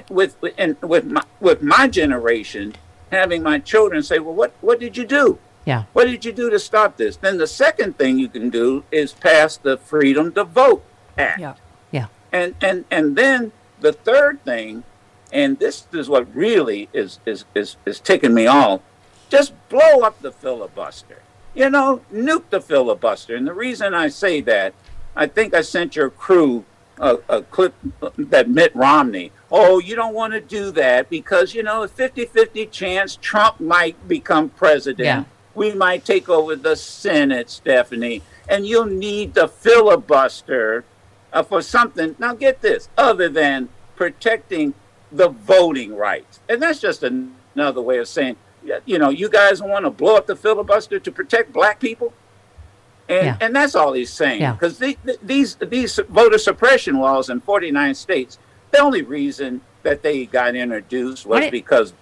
with 0.10 0.36
and 0.58 0.78
with 0.82 1.06
my 1.06 1.24
with 1.40 1.62
my 1.62 1.88
generation 1.88 2.76
having 3.12 3.42
my 3.42 3.60
children 3.60 4.04
say, 4.04 4.20
"Well, 4.20 4.34
what 4.34 4.54
what 4.62 4.80
did 4.80 4.98
you 4.98 5.06
do? 5.06 5.40
Yeah. 5.66 5.84
What 5.94 6.06
did 6.06 6.26
you 6.26 6.32
do 6.32 6.50
to 6.50 6.60
stop 6.60 6.98
this?" 6.98 7.16
Then 7.18 7.38
the 7.38 7.48
second 7.48 7.98
thing 7.98 8.20
you 8.20 8.28
can 8.28 8.50
do 8.50 8.84
is 8.92 9.14
pass 9.14 9.58
the 9.58 9.78
Freedom 9.78 10.32
to 10.34 10.44
Vote 10.44 10.84
Act. 11.18 11.40
Yeah. 11.40 11.56
Yeah. 11.92 12.08
And 12.32 12.56
and 12.62 12.86
and 12.92 13.16
then 13.16 13.52
the 13.80 13.94
third 13.94 14.44
thing, 14.44 14.84
and 15.32 15.60
this 15.60 15.88
is 15.94 16.10
what 16.10 16.34
really 16.36 16.90
is 16.94 17.20
is 17.26 17.46
is 17.56 17.78
is 17.86 18.00
ticking 18.00 18.34
me 18.34 18.48
off. 18.48 18.82
Just 19.30 19.54
blow 19.70 20.02
up 20.02 20.22
the 20.22 20.32
filibuster. 20.32 21.22
You 21.54 21.70
know, 21.70 22.02
nuke 22.14 22.50
the 22.50 22.62
filibuster. 22.62 23.36
And 23.36 23.46
the 23.48 23.54
reason 23.54 23.94
I 23.94 24.08
say 24.08 24.40
that, 24.42 24.74
I 25.16 25.28
think 25.28 25.54
I 25.54 25.62
sent 25.62 25.96
your 25.96 26.10
crew 26.10 26.66
a, 27.02 27.18
a 27.28 27.42
clip 27.42 27.74
that 28.18 28.50
Mitt 28.50 28.74
Romney. 28.76 29.32
Oh, 29.52 29.80
you 29.80 29.96
don't 29.96 30.14
want 30.14 30.34
to 30.34 30.40
do 30.40 30.72
that 30.72 31.10
because 31.10 31.54
you 31.54 31.64
know 31.64 31.84
a 31.84 31.90
50-50 31.90 32.72
chance 32.72 33.18
Trump 33.18 33.60
might 33.60 34.08
become 34.08 34.50
president. 34.50 35.06
Yeah. 35.06 35.24
We 35.54 35.74
might 35.74 36.06
take 36.06 36.30
over 36.30 36.56
the 36.56 36.78
Senate, 36.78 37.50
Stephanie, 37.50 38.22
and 38.48 38.66
you'll 38.66 38.86
need 38.86 39.34
the 39.34 39.50
filibuster 39.50 40.86
uh, 41.34 41.44
for 41.44 41.62
something. 41.62 42.16
Now, 42.20 42.34
get 42.36 42.62
this: 42.62 42.88
other 42.98 43.28
than 43.28 43.68
protecting 43.98 44.74
the 45.12 45.28
voting 45.28 45.98
rights, 45.98 46.40
and 46.48 46.62
that's 46.62 46.80
just 46.80 47.04
an- 47.04 47.36
another 47.56 47.82
way 47.82 47.98
of 47.98 48.08
saying, 48.08 48.38
you 48.86 48.98
know, 48.98 49.10
you 49.10 49.28
guys 49.28 49.62
want 49.62 49.84
to 49.86 49.90
blow 49.90 50.16
up 50.16 50.28
the 50.28 50.36
filibuster 50.38 51.00
to 51.00 51.12
protect 51.12 51.52
black 51.52 51.82
people, 51.82 52.14
and 53.12 53.26
Yeah. 53.26 53.38
and 53.42 53.56
that's 53.56 53.76
all 53.76 53.94
he's 53.94 54.12
saying. 54.12 54.42
Yeah. 54.42 54.54
Because 54.54 54.80
these 55.22 55.56
these 55.56 56.00
voter 56.10 56.38
suppression 56.38 57.00
laws 57.00 57.30
in 57.30 57.42
49 57.42 57.94
states, 57.96 58.38
the 58.72 58.80
only 58.80 59.02
reason 59.02 59.62
that 59.84 60.02
they 60.04 60.26
got 60.26 60.56
introduced 60.56 61.26
was 61.26 61.50
because 61.50 61.94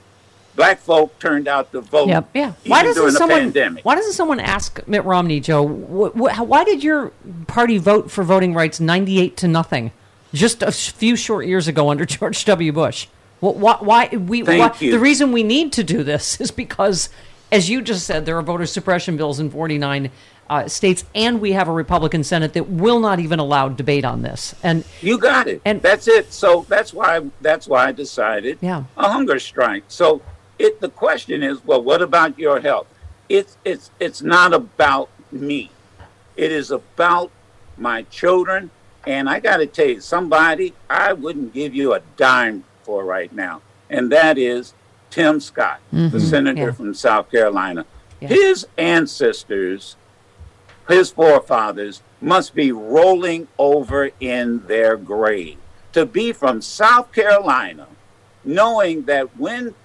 black 0.56 0.80
folk 0.82 1.18
turned 1.20 1.48
out 1.48 1.72
to 1.72 1.80
vote. 1.82 2.10
Yep. 2.10 2.30
Yeah. 2.34 2.54
Why 2.68 2.84
doesn't 2.84 3.12
someone? 3.12 3.39
pandemic. 3.39 3.86
Why 3.86 3.96
doesn't 3.96 4.13
someone 4.13 4.39
ask 4.39 4.80
Mitt 4.88 5.06
Romney, 5.06 5.39
Joe? 5.39 5.66
Wh- 5.68 6.12
wh- 6.18 6.42
why 6.48 6.63
did 6.66 6.84
your 6.84 7.12
party 7.48 7.78
vote 7.78 8.12
for 8.12 8.24
voting 8.24 8.54
rights 8.54 8.80
ninety-eight 8.80 9.38
to 9.38 9.48
nothing, 9.48 9.92
just 10.34 10.62
a 10.62 10.72
few 10.72 11.16
short 11.16 11.46
years 11.46 11.68
ago 11.68 11.89
under 11.89 12.06
George 12.18 12.44
W. 12.46 12.72
Bush? 12.74 13.08
Wh- 13.39 13.56
Why? 13.56 13.78
why 13.80 14.08
we? 14.18 14.44
Thank 14.44 14.74
why, 14.74 14.78
you. 14.86 14.92
The 14.92 15.00
reason 15.00 15.32
we 15.32 15.44
need 15.44 15.72
to 15.74 15.84
do 15.84 16.04
this 16.04 16.42
is 16.42 16.51
because, 16.51 17.08
as 17.51 17.70
you 17.70 17.82
just 17.82 18.06
said, 18.06 18.25
there 18.25 18.38
are 18.38 18.41
voter 18.41 18.65
suppression 18.65 19.18
bills 19.18 19.39
in 19.39 19.50
forty-nine 19.50 20.12
uh, 20.50 20.68
states, 20.68 21.06
and 21.13 21.39
we 21.41 21.51
have 21.51 21.68
a 21.68 21.72
Republican 21.72 22.24
Senate 22.24 22.53
that 22.53 22.68
will 22.70 23.00
not 23.00 23.20
even 23.20 23.38
allow 23.39 23.70
debate 23.70 24.03
on 24.06 24.22
this. 24.24 24.56
And 24.63 24.84
You 25.01 25.18
got 25.20 25.48
it. 25.48 25.62
And- 25.65 25.75
And 25.75 25.82
that's 25.82 26.08
it. 26.08 26.34
So 26.34 26.65
that's 26.68 26.94
why 26.94 27.22
that's 27.41 27.68
why 27.68 27.88
I 27.88 27.91
decided 27.91 28.58
Yeah. 28.62 28.84
a 28.98 29.10
hunger 29.10 29.39
strike. 29.39 29.84
So 29.88 30.22
it 30.58 30.82
the 30.82 30.89
question 30.89 31.44
is, 31.44 31.63
well, 31.65 31.82
what 31.84 32.01
about 32.01 32.38
your 32.39 32.60
health? 32.62 32.88
It's 33.29 33.58
it's 33.63 33.91
it's 34.00 34.22
not 34.22 34.53
about 34.53 35.10
me. 35.32 35.70
It 36.36 36.51
is 36.51 36.72
about 36.72 37.29
my 37.77 38.03
children. 38.03 38.72
And 39.08 39.29
I 39.29 39.39
got 39.39 39.58
to 39.58 39.65
tell 39.68 39.88
you, 39.88 40.01
somebody 40.01 40.74
I 40.89 41.13
wouldn't 41.13 41.53
give 41.53 41.74
you 41.74 41.94
a 41.94 42.01
dime 42.18 42.63
for 42.84 43.06
right 43.06 43.32
now, 43.32 43.62
and 43.89 44.12
that 44.12 44.38
is 44.38 44.74
Tim 45.10 45.39
Scott, 45.39 45.80
the 45.92 45.98
mm-hmm. 45.98 46.20
senator 46.20 46.68
Yeah. 46.68 46.72
from 46.72 46.94
South 46.94 47.32
Carolina. 47.32 47.86
Yeah. 48.20 48.30
His 48.30 48.68
ancestors 48.78 49.96
his 50.89 51.12
forefathers 51.12 52.01
must 52.20 52.54
be 52.54 52.72
rolling 52.72 53.48
over 53.58 54.10
in 54.20 54.66
their 54.68 54.98
grave 54.98 55.58
to 55.94 56.06
be 56.06 56.34
from 56.34 56.62
South 56.62 57.12
Carolina, 57.13 57.88
knowing 58.44 59.04
that 59.04 59.38
when 59.38 59.75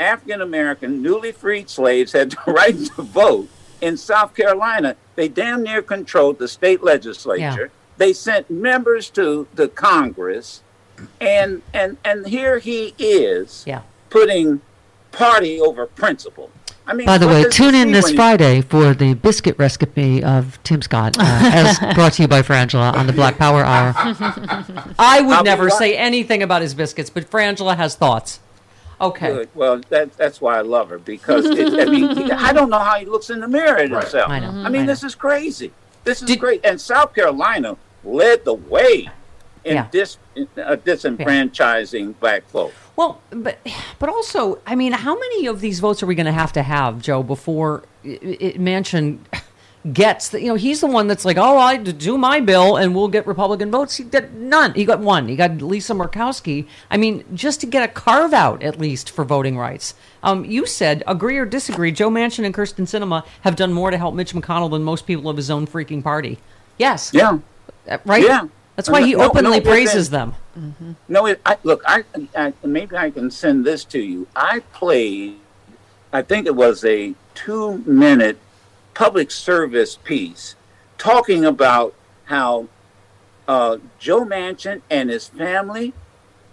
African 0.00 0.40
American 0.40 1.02
newly 1.02 1.32
freed 1.32 1.68
slaves 1.68 2.12
had 2.12 2.30
the 2.46 2.52
right 2.52 2.76
to 2.76 3.02
vote 3.02 3.48
in 3.80 3.96
South 3.96 4.34
Carolina, 4.34 4.96
they 5.16 5.28
damn 5.28 5.62
near 5.62 5.82
controlled 5.82 6.38
the 6.38 6.48
state 6.48 6.82
legislature. 6.82 7.70
They 7.98 8.12
sent 8.12 8.48
members 8.50 9.10
to 9.10 9.46
the 9.54 9.68
Congress, 9.68 10.62
and 11.20 11.62
and 11.74 11.98
and 12.04 12.26
here 12.26 12.58
he 12.58 12.94
is 12.98 13.64
yeah, 13.66 13.82
putting 14.08 14.62
party 15.12 15.60
over 15.60 15.86
principle. 15.86 16.50
I 16.84 16.94
mean, 16.94 17.06
By 17.06 17.16
the 17.16 17.28
way, 17.28 17.44
tune 17.48 17.76
in 17.76 17.92
this 17.92 18.10
Friday 18.10 18.60
for 18.60 18.92
the 18.92 19.14
biscuit 19.14 19.56
recipe 19.56 20.22
of 20.22 20.60
Tim 20.64 20.82
Scott, 20.82 21.16
uh, 21.16 21.22
as 21.22 21.78
brought 21.94 22.14
to 22.14 22.22
you 22.22 22.28
by 22.28 22.42
Frangela 22.42 22.92
on 22.94 23.06
the 23.06 23.12
Black 23.12 23.38
Power 23.38 23.62
Hour. 23.64 23.92
I 24.98 25.20
would 25.20 25.36
I'll 25.36 25.44
never 25.44 25.70
say 25.70 25.96
anything 25.96 26.42
about 26.42 26.60
his 26.60 26.74
biscuits, 26.74 27.08
but 27.08 27.30
Frangela 27.30 27.76
has 27.76 27.94
thoughts. 27.94 28.40
Okay. 29.00 29.28
Good. 29.32 29.48
Well, 29.54 29.80
that, 29.90 30.12
that's 30.16 30.40
why 30.40 30.58
I 30.58 30.62
love 30.62 30.90
her 30.90 30.98
because 30.98 31.44
it, 31.46 31.80
I 31.80 31.90
mean, 31.90 32.16
he- 32.16 32.30
I 32.32 32.52
don't 32.52 32.68
know 32.70 32.78
how 32.80 32.98
he 32.98 33.06
looks 33.06 33.30
in 33.30 33.40
the 33.40 33.48
mirror 33.48 33.78
at 33.78 33.90
himself. 33.90 34.30
I 34.30 34.40
know. 34.40 34.50
I 34.50 34.64
I 34.64 34.68
mean, 34.68 34.82
know. 34.82 34.86
this 34.92 35.04
is 35.04 35.14
crazy. 35.14 35.72
This 36.04 36.20
is 36.20 36.26
Did- 36.28 36.40
great. 36.40 36.60
And 36.64 36.80
South 36.80 37.14
Carolina 37.14 37.76
led 38.04 38.44
the 38.44 38.54
way 38.54 39.08
in 39.64 39.74
Yeah. 39.76 39.86
dis, 39.92 40.18
in, 40.34 40.48
uh, 40.56 40.76
disenfranchising 40.76 42.14
black 42.20 42.44
folk. 42.48 42.72
Well, 42.96 43.20
but 43.30 43.58
but 43.98 44.08
also, 44.08 44.58
I 44.66 44.74
mean, 44.74 44.92
how 44.92 45.14
many 45.14 45.46
of 45.46 45.60
these 45.60 45.80
votes 45.80 46.02
are 46.02 46.06
we 46.06 46.14
going 46.14 46.26
to 46.26 46.32
have 46.32 46.52
to 46.54 46.62
have, 46.62 47.00
Joe, 47.00 47.22
before 47.22 47.84
it, 48.04 48.22
it 48.22 48.60
Manchin 48.60 49.18
gets? 49.92 50.32
You 50.34 50.48
know, 50.48 50.54
he's 50.56 50.80
the 50.82 50.86
one 50.86 51.06
that's 51.06 51.24
like, 51.24 51.38
"Oh, 51.38 51.56
I 51.56 51.78
do 51.78 52.18
my 52.18 52.40
bill, 52.40 52.76
and 52.76 52.94
we'll 52.94 53.08
get 53.08 53.26
Republican 53.26 53.70
votes." 53.70 53.96
He 53.96 54.04
got 54.04 54.32
none. 54.32 54.74
He 54.74 54.84
got 54.84 55.00
one. 55.00 55.28
He 55.28 55.36
got 55.36 55.62
Lisa 55.62 55.94
Murkowski. 55.94 56.66
I 56.90 56.98
mean, 56.98 57.24
just 57.34 57.60
to 57.60 57.66
get 57.66 57.82
a 57.82 57.88
carve 57.88 58.34
out 58.34 58.62
at 58.62 58.78
least 58.78 59.08
for 59.10 59.24
voting 59.24 59.56
rights. 59.56 59.94
Um, 60.22 60.44
you 60.44 60.66
said, 60.66 61.02
agree 61.06 61.38
or 61.38 61.46
disagree, 61.46 61.92
Joe 61.92 62.10
Manchin 62.10 62.44
and 62.44 62.54
Kyrsten 62.54 62.84
Sinema 62.84 63.24
have 63.40 63.56
done 63.56 63.72
more 63.72 63.90
to 63.90 63.96
help 63.96 64.14
Mitch 64.14 64.34
McConnell 64.34 64.70
than 64.70 64.84
most 64.84 65.06
people 65.06 65.30
of 65.30 65.36
his 65.38 65.50
own 65.50 65.66
freaking 65.66 66.02
party. 66.04 66.38
Yes. 66.78 67.10
Yeah. 67.14 67.38
Uh, 67.88 67.98
Right. 68.04 68.22
Yeah. 68.22 68.46
That's 68.76 68.88
why 68.88 69.02
he 69.02 69.12
No, 69.12 69.18
no, 69.18 69.24
openly 69.28 69.58
it- 69.58 69.64
praises 69.64 70.10
them. 70.10 70.34
No, 71.08 71.26
it, 71.26 71.40
I, 71.46 71.56
look, 71.62 71.82
I, 71.86 72.04
I 72.36 72.52
maybe 72.64 72.96
I 72.96 73.10
can 73.10 73.30
send 73.30 73.64
this 73.64 73.84
to 73.86 73.98
you. 73.98 74.26
I 74.36 74.60
played, 74.74 75.36
I 76.12 76.20
think 76.22 76.46
it 76.46 76.54
was 76.54 76.84
a 76.84 77.14
two-minute 77.34 78.38
public 78.94 79.30
service 79.30 79.96
piece 79.96 80.54
talking 80.98 81.44
about 81.44 81.94
how 82.26 82.68
uh, 83.48 83.78
Joe 83.98 84.24
Manchin 84.26 84.82
and 84.90 85.08
his 85.08 85.28
family 85.28 85.94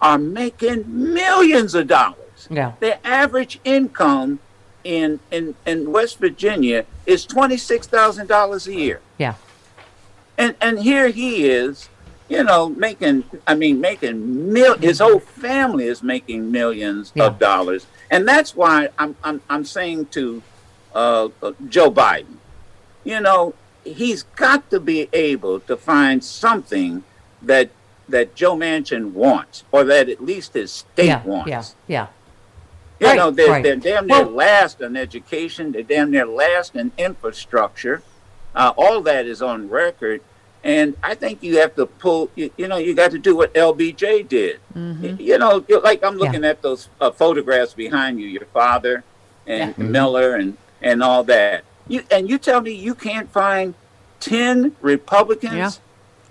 are 0.01 0.17
making 0.17 0.85
millions 1.13 1.75
of 1.75 1.88
dollars. 1.88 2.47
Yeah. 2.49 2.71
Their 2.79 2.99
average 3.03 3.59
income 3.65 4.39
in 4.85 5.19
in, 5.29 5.55
in 5.65 5.91
West 5.91 6.19
Virginia 6.19 6.85
is 7.05 7.25
twenty 7.25 7.57
six 7.57 7.85
thousand 7.85 8.27
dollars 8.27 8.65
a 8.65 8.73
year 8.73 9.01
Yeah. 9.17 9.33
and 10.38 10.55
and 10.61 10.79
here 10.79 11.09
he 11.09 11.49
is, 11.49 11.89
you 12.29 12.43
know, 12.43 12.69
making. 12.69 13.24
I 13.48 13.55
mean, 13.55 13.81
making 13.81 14.53
mil. 14.53 14.77
His 14.77 15.00
whole 15.00 15.19
family 15.19 15.86
is 15.88 16.01
making 16.03 16.51
millions 16.51 17.12
Yeah. 17.15 17.25
of 17.25 17.39
dollars, 17.39 17.88
and 18.09 18.27
that's 18.27 18.55
why 18.55 18.89
I'm 18.98 19.15
I'm 19.24 19.41
I'm 19.50 19.65
saying 19.65 20.07
to 20.12 20.41
uh, 20.95 21.29
uh, 21.43 21.51
Joe 21.67 21.91
Biden, 21.91 22.38
you 23.03 23.19
know, 23.19 23.53
he's 23.83 24.24
got 24.24 24.69
to 24.71 24.79
be 24.79 25.09
able 25.13 25.59
to 25.62 25.75
find 25.75 26.24
something 26.24 27.03
that 27.41 27.69
that 28.07 28.36
Joe 28.36 28.55
Manchin 28.55 29.12
wants, 29.12 29.63
or 29.71 29.83
that 29.83 30.09
at 30.09 30.24
least 30.24 30.53
his 30.53 30.71
state 30.71 31.05
Yeah. 31.07 31.24
wants. 31.24 31.50
Yeah. 31.50 31.63
Yeah. 31.88 32.07
You 33.00 33.07
Right, 33.07 33.15
know, 33.17 33.31
they're, 33.31 33.50
right. 33.50 33.63
they're 33.63 33.75
damn 33.77 34.07
near 34.07 34.24
Well- 34.24 34.31
last 34.31 34.81
in 34.81 34.98
education. 34.98 35.71
They're 35.71 35.83
damn 35.83 36.12
near 36.12 36.25
last 36.25 36.75
in 36.75 36.91
infrastructure. 36.98 38.01
Uh, 38.53 38.74
all 38.75 39.00
that 39.01 39.25
is 39.25 39.41
on 39.41 39.69
record. 39.69 40.21
And 40.63 40.95
I 41.01 41.15
think 41.15 41.41
you 41.41 41.57
have 41.59 41.75
to 41.75 41.85
pull, 41.85 42.29
you, 42.35 42.51
you 42.57 42.67
know, 42.67 42.77
you 42.77 42.93
got 42.93 43.11
to 43.11 43.17
do 43.17 43.35
what 43.35 43.53
LBJ 43.53 44.27
did. 44.27 44.59
Y- 44.75 45.15
You 45.19 45.37
know, 45.37 45.63
you're- 45.67 45.81
like 45.81 46.03
I'm 46.03 46.17
looking 46.17 46.43
at 46.43 46.61
those 46.61 46.89
uh, 46.99 47.11
photographs 47.11 47.73
behind 47.73 48.19
you, 48.19 48.27
your 48.27 48.45
father 48.53 49.03
and 49.47 49.77
Miller 49.77 50.35
and, 50.35 50.57
and 50.81 51.01
all 51.01 51.23
that. 51.25 51.63
You 51.87 52.03
And 52.11 52.29
you 52.29 52.37
tell 52.37 52.59
me 52.61 52.71
you 52.73 52.93
can't 52.93 53.31
find 53.31 53.73
10 54.19 54.75
Republicans 54.81 55.53
Yeah. 55.53 55.71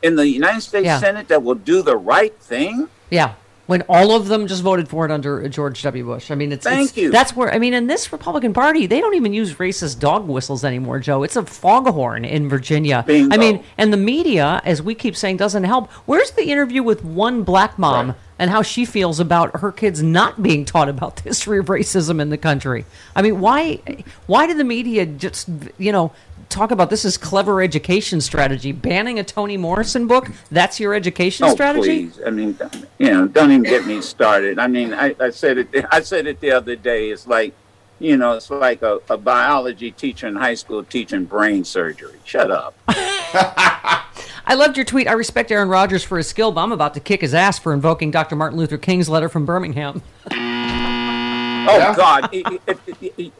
in 0.09 0.17
the 0.17 0.29
United 0.29 0.61
States 0.61 0.85
Yeah. 0.85 0.99
Senate 1.01 1.29
that 1.29 1.43
will 1.43 1.55
do 1.55 1.81
the 1.83 1.97
right 1.97 2.37
thing? 2.39 2.89
Yeah. 3.11 3.33
When 3.69 3.83
all 3.83 4.13
of 4.17 4.29
them 4.29 4.47
just 4.47 4.63
voted 4.63 4.89
for 4.89 5.05
it 5.05 5.11
under 5.11 5.47
George 5.47 5.83
W. 5.83 6.03
Bush. 6.07 6.31
I 6.31 6.35
mean, 6.35 6.53
it's, 6.53 6.65
Thank 6.65 6.89
it's- 6.89 6.97
you. 6.97 7.11
That's 7.11 7.37
where 7.37 7.53
I 7.53 7.59
mean, 7.59 7.75
in 7.75 7.87
this 7.87 8.11
Republican 8.13 8.55
Party, 8.55 8.87
they 8.87 8.99
don't 8.99 9.15
even 9.15 9.35
use 9.35 9.55
racist 9.57 9.99
dog 10.01 10.27
whistles 10.27 10.65
anymore, 10.65 11.01
Joe. 11.01 11.23
It's 11.23 11.37
a 11.37 11.45
foghorn 11.45 12.25
in 12.25 12.49
Virginia. 12.49 13.05
Bingo. 13.07 13.35
I 13.35 13.39
mean, 13.39 13.63
and 13.77 13.93
the 13.93 13.99
media, 13.99 14.63
as 14.65 14.81
we 14.83 14.95
keep 14.95 15.15
saying, 15.15 15.37
doesn't 15.37 15.65
help. 15.65 15.91
Where's 16.07 16.31
the 16.31 16.45
interview 16.51 16.83
with 16.83 17.05
one 17.05 17.43
black 17.43 17.79
mom 17.79 18.15
and 18.39 18.51
how 18.51 18.63
she 18.63 18.85
feels 18.85 19.19
about 19.21 19.61
her 19.61 19.73
kids 19.73 20.03
not 20.03 20.43
being 20.43 20.65
taught 20.65 20.89
about 20.89 21.17
the 21.17 21.23
history 21.23 21.59
of 21.59 21.67
racism 21.67 22.21
in 22.21 22.31
the 22.31 22.39
country. 22.39 22.85
I 23.17 23.23
mean, 23.23 23.41
why 23.41 23.81
why 24.27 24.47
did 24.47 24.59
the 24.59 24.65
media 24.65 25.07
just 25.07 25.49
you 25.79 25.93
know 25.93 26.13
talk 26.49 26.71
about 26.71 26.89
this 26.89 27.05
as 27.05 27.17
clever 27.17 27.61
education 27.61 28.21
strategy? 28.21 28.73
Banning 28.73 29.19
a 29.19 29.25
Toni 29.25 29.57
Morrison 29.57 30.07
book, 30.07 30.29
that's 30.51 30.79
your 30.81 30.95
education 30.95 31.47
Oh, 31.47 31.53
strategy? 31.53 32.07
please. 32.07 32.21
I 32.25 32.31
mean, 32.31 32.59
you 32.99 33.11
know, 33.11 33.27
don't 33.29 33.51
even 33.51 33.65
get 33.65 33.87
me 33.87 34.01
started. 34.01 34.59
I 34.59 34.67
mean, 34.67 34.95
I, 34.95 35.15
I 35.21 35.31
said 35.31 35.59
it. 35.59 35.69
I 35.91 36.01
said 36.01 36.27
it 36.27 36.41
the 36.41 36.53
other 36.53 36.77
day. 36.77 37.11
It's 37.11 37.27
like, 37.27 37.55
you 37.99 38.17
know, 38.17 38.33
it's 38.33 38.49
like 38.51 38.83
a, 38.83 39.01
a 39.11 39.17
biology 39.19 39.91
teacher 39.91 40.29
in 40.29 40.37
high 40.37 40.55
school 40.55 40.85
teaching 40.85 41.25
brain 41.25 41.65
surgery. 41.65 42.19
Shut 42.25 42.51
up. 42.51 42.75
I 44.51 44.55
loved 44.55 44.77
your 44.79 44.87
tweet. 44.87 45.07
I 45.07 45.13
respect 45.13 45.51
Aaron 45.53 45.69
Rodgers 45.69 46.03
for 46.03 46.17
his 46.17 46.27
skill, 46.27 46.53
but 46.53 46.63
I'm 46.63 46.73
about 46.73 46.95
to 46.95 47.01
kick 47.01 47.21
his 47.21 47.35
ass 47.35 47.59
for 47.59 47.75
invoking 47.75 48.11
Dr. 48.11 48.35
Martin 48.35 48.59
Luther 48.59 48.79
King's 48.79 49.09
letter 49.09 49.29
from 49.29 49.45
Birmingham. 49.45 50.01
Oh 50.31 51.95
God! 51.95 52.31
It- 52.33 52.47
it- 52.67 52.79
it- 53.03 53.15
it- 53.19 53.33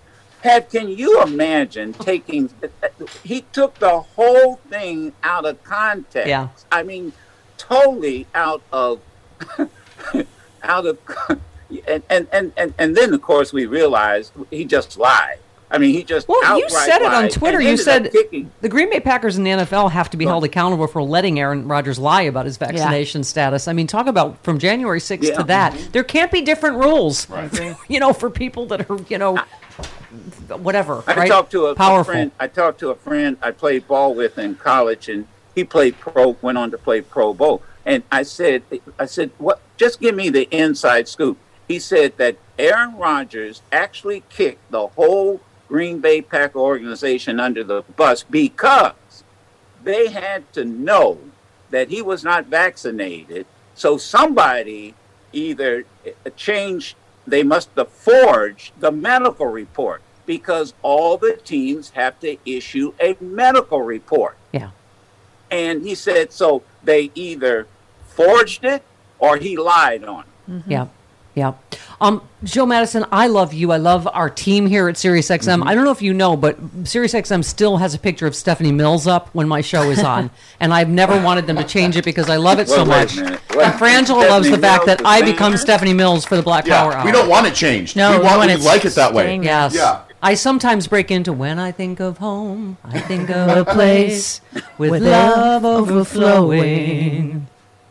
Pat, 0.43 0.71
can 0.71 0.89
you 0.89 1.21
imagine 1.23 1.95
taking? 1.95 2.51
He 3.25 3.41
took 3.53 3.75
the 3.79 4.01
whole 4.01 4.57
thing 4.69 5.13
out 5.25 5.45
of 5.47 5.65
context. 5.65 6.29
Yeah. 6.29 6.49
I 6.71 6.83
mean, 6.83 7.13
totally 7.57 8.27
out 8.35 8.63
of 8.73 9.01
out 10.63 10.87
of. 10.87 10.99
And, 11.87 12.03
and 12.09 12.27
and 12.33 12.53
and 12.57 12.73
and 12.79 12.97
then 12.97 13.13
of 13.13 13.21
course 13.21 13.53
we 13.53 13.67
realized 13.67 14.33
he 14.51 14.65
just 14.65 14.97
lied. 14.97 15.37
I 15.71 15.79
mean, 15.79 15.93
he 15.95 16.03
just 16.03 16.29
Well, 16.29 16.59
you 16.59 16.69
said 16.69 17.03
it 17.03 17.13
on 17.13 17.29
Twitter. 17.29 17.61
You 17.61 17.77
said 17.77 18.11
the 18.61 18.69
Green 18.69 18.89
Bay 18.91 19.01
Packers 19.01 19.37
and 19.37 19.47
the 19.47 19.51
NFL 19.51 19.91
have 19.91 20.09
to 20.11 20.17
be 20.17 20.25
held 20.25 20.45
accountable 20.45 20.87
for 20.87 21.03
letting 21.03 21.39
Aaron 21.39 21.69
Rodgers 21.69 21.99
lie 21.99 22.23
about 22.23 22.47
his 22.47 22.57
vaccination 22.57 23.23
status. 23.23 23.69
I 23.69 23.73
mean, 23.75 23.87
talk 23.87 24.07
about 24.07 24.43
from 24.43 24.59
January 24.59 25.01
6th 25.01 25.23
Yeah. 25.29 25.37
to 25.37 25.43
that. 25.45 25.73
Mm-hmm. 25.75 25.91
There 25.93 26.05
can't 26.05 26.33
be 26.33 26.41
different 26.41 26.77
rules, 26.77 27.27
you 27.89 28.01
know, 28.01 28.13
for 28.13 28.31
people 28.31 28.67
that 28.67 28.89
are, 28.91 28.99
you 29.09 29.19
know, 29.19 29.37
whatever. 30.57 31.03
I 31.07 31.15
right? 31.15 31.29
talked 31.29 31.51
to 31.53 31.67
a, 31.67 31.71
a 31.73 31.75
Powerful. 31.75 32.13
friend. 32.13 32.33
I 32.41 32.47
talked 32.47 32.81
to 32.81 32.91
a 32.91 32.95
friend 32.95 33.37
I 33.43 33.51
played 33.51 33.87
ball 33.87 34.15
with 34.15 34.39
in 34.39 34.55
college, 34.55 35.09
and 35.09 35.27
he 35.55 35.65
played 35.65 35.99
pro. 35.99 36.37
Went 36.43 36.59
on 36.59 36.71
to 36.71 36.79
play 36.79 37.01
pro 37.01 37.35
bowl. 37.35 37.63
And 37.85 38.03
I 38.13 38.23
said, 38.23 38.63
I 38.99 39.07
said, 39.07 39.31
what? 39.39 39.61
Just 39.77 40.01
give 40.01 40.15
me 40.15 40.29
the 40.29 40.49
inside 40.55 41.09
scoop. 41.09 41.39
He 41.67 41.79
said 41.79 42.17
that 42.17 42.37
Aaron 42.59 42.97
Rodgers 42.97 43.63
actually 43.71 44.25
kicked 44.31 44.71
the 44.71 44.89
whole 44.89 45.41
Green 45.69 46.01
Bay 46.01 46.23
Packer 46.23 46.59
organization 46.59 47.39
under 47.39 47.63
the 47.63 47.83
bus 47.97 48.23
because 48.23 49.25
they 49.85 50.09
had 50.09 50.51
to 50.55 50.65
know 50.65 51.19
that 51.71 51.89
he 51.89 52.03
was 52.03 52.25
not 52.25 52.47
vaccinated. 52.47 53.47
So 53.75 53.99
somebody 53.99 54.95
either 55.33 55.85
uh, 56.07 56.31
changed, 56.31 56.97
they 57.27 57.43
must 57.43 57.71
have 57.77 57.91
forged 57.91 58.73
the 58.81 58.91
medical 58.91 59.47
report 59.47 60.03
because 60.27 60.75
all 60.83 61.17
the 61.17 61.39
teams 61.45 61.91
have 61.91 62.19
to 62.21 62.37
issue 62.45 62.93
a 63.01 63.17
medical 63.21 63.83
report. 63.83 64.37
Yeah. 64.53 64.71
And 65.51 65.83
he 65.83 65.95
said, 65.95 66.33
so 66.33 66.63
they 66.83 67.11
either 67.15 67.67
forged 68.07 68.65
it 68.65 68.83
or 69.19 69.37
he 69.37 69.57
lied 69.57 70.05
on 70.05 70.25
it. 70.25 70.63
Yeah. 70.67 70.89
Yeah. 71.35 71.55
Um, 72.01 72.23
Joe 72.43 72.67
Madison, 72.67 73.05
I 73.13 73.27
love 73.29 73.53
you. 73.55 73.71
I 73.73 73.77
love 73.77 74.09
our 74.13 74.29
team 74.31 74.67
here 74.67 74.89
at 74.89 74.97
SiriusXM. 74.97 75.59
Mm-hmm. 75.61 75.69
I 75.69 75.75
don't 75.75 75.85
know 75.85 75.91
if 75.93 76.03
you 76.03 76.13
know, 76.15 76.37
but 76.37 76.61
SiriusXM 76.85 77.45
still 77.45 77.77
has 77.77 77.95
a 77.95 77.99
picture 77.99 78.27
of 78.27 78.35
Stephanie 78.35 78.73
Mills 78.73 79.07
up 79.07 79.29
when 79.35 79.47
my 79.47 79.61
show 79.61 79.91
is 79.91 80.03
on. 80.03 80.31
and 80.61 80.73
I've 80.75 80.89
never 80.89 81.21
wanted 81.23 81.47
them 81.47 81.57
to 81.57 81.65
change 81.65 81.97
it 81.97 82.05
because 82.05 82.29
I 82.29 82.37
love 82.37 82.59
it 82.59 82.69
so 82.69 82.85
Wait, 82.85 82.89
wait 82.89 83.19
a 83.19 83.23
much. 83.23 83.41
And 83.51 83.75
Frangela 83.75 84.29
loves 84.29 84.49
the 84.49 84.57
Stephanie 84.57 84.61
fact 84.63 84.87
that 84.87 85.03
I 85.05 85.23
become 85.23 85.53
that? 85.53 85.59
Stephanie 85.59 85.95
Mills 85.95 86.25
for 86.25 86.37
the 86.37 86.43
Black 86.43 86.67
Power 86.67 86.93
Hour. 86.93 87.05
we 87.05 87.13
don't 87.13 87.29
want 87.29 87.47
it 87.47 87.55
changed. 87.55 87.97
No, 87.97 88.11
we 88.13 88.19
we 88.19 88.25
want, 88.25 88.39
want 88.39 88.49
we 88.49 88.55
it 88.55 88.61
like 88.63 88.85
it 88.85 88.95
that 88.95 89.15
way. 89.15 89.25
staying- 89.25 89.45
Yes. 89.45 89.75
Yeah. 89.75 90.03
I 90.21 90.35
sometimes 90.35 90.89
break 90.89 91.13
into 91.13 91.33
when 91.33 91.61
I 91.61 91.71
think 91.71 92.01
of 92.01 92.19
home, 92.19 92.77
I 92.83 92.99
think 92.99 93.31
of 93.35 93.49
a 93.57 93.65
place 93.65 94.41
with 94.77 95.01
love 95.03 95.65
overflowing. 95.65 97.47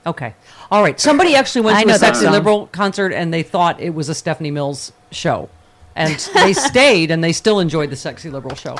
Okay. 0.06 0.34
All 0.72 0.82
right. 0.82 1.00
Somebody 1.00 1.36
actually 1.36 1.62
went 1.62 1.78
I 1.78 1.82
to 1.84 1.88
know 1.88 1.96
a 1.96 1.98
that 2.00 2.16
Sexy 2.16 2.24
song. 2.26 2.34
Liberal 2.34 2.68
concert 2.68 3.14
and 3.14 3.34
they 3.34 3.44
thought 3.44 3.80
it 3.80 3.92
was 3.92 4.10
a 4.10 4.16
Stephanie 4.16 4.52
Mills 4.52 4.92
show. 5.12 5.50
And 5.98 6.14
they 6.36 6.54
stayed 6.54 7.10
and 7.12 7.24
they 7.24 7.34
still 7.34 7.60
enjoyed 7.60 7.90
the 7.90 7.96
Sexy 7.96 8.30
Liberal 8.30 8.56
show. 8.56 8.78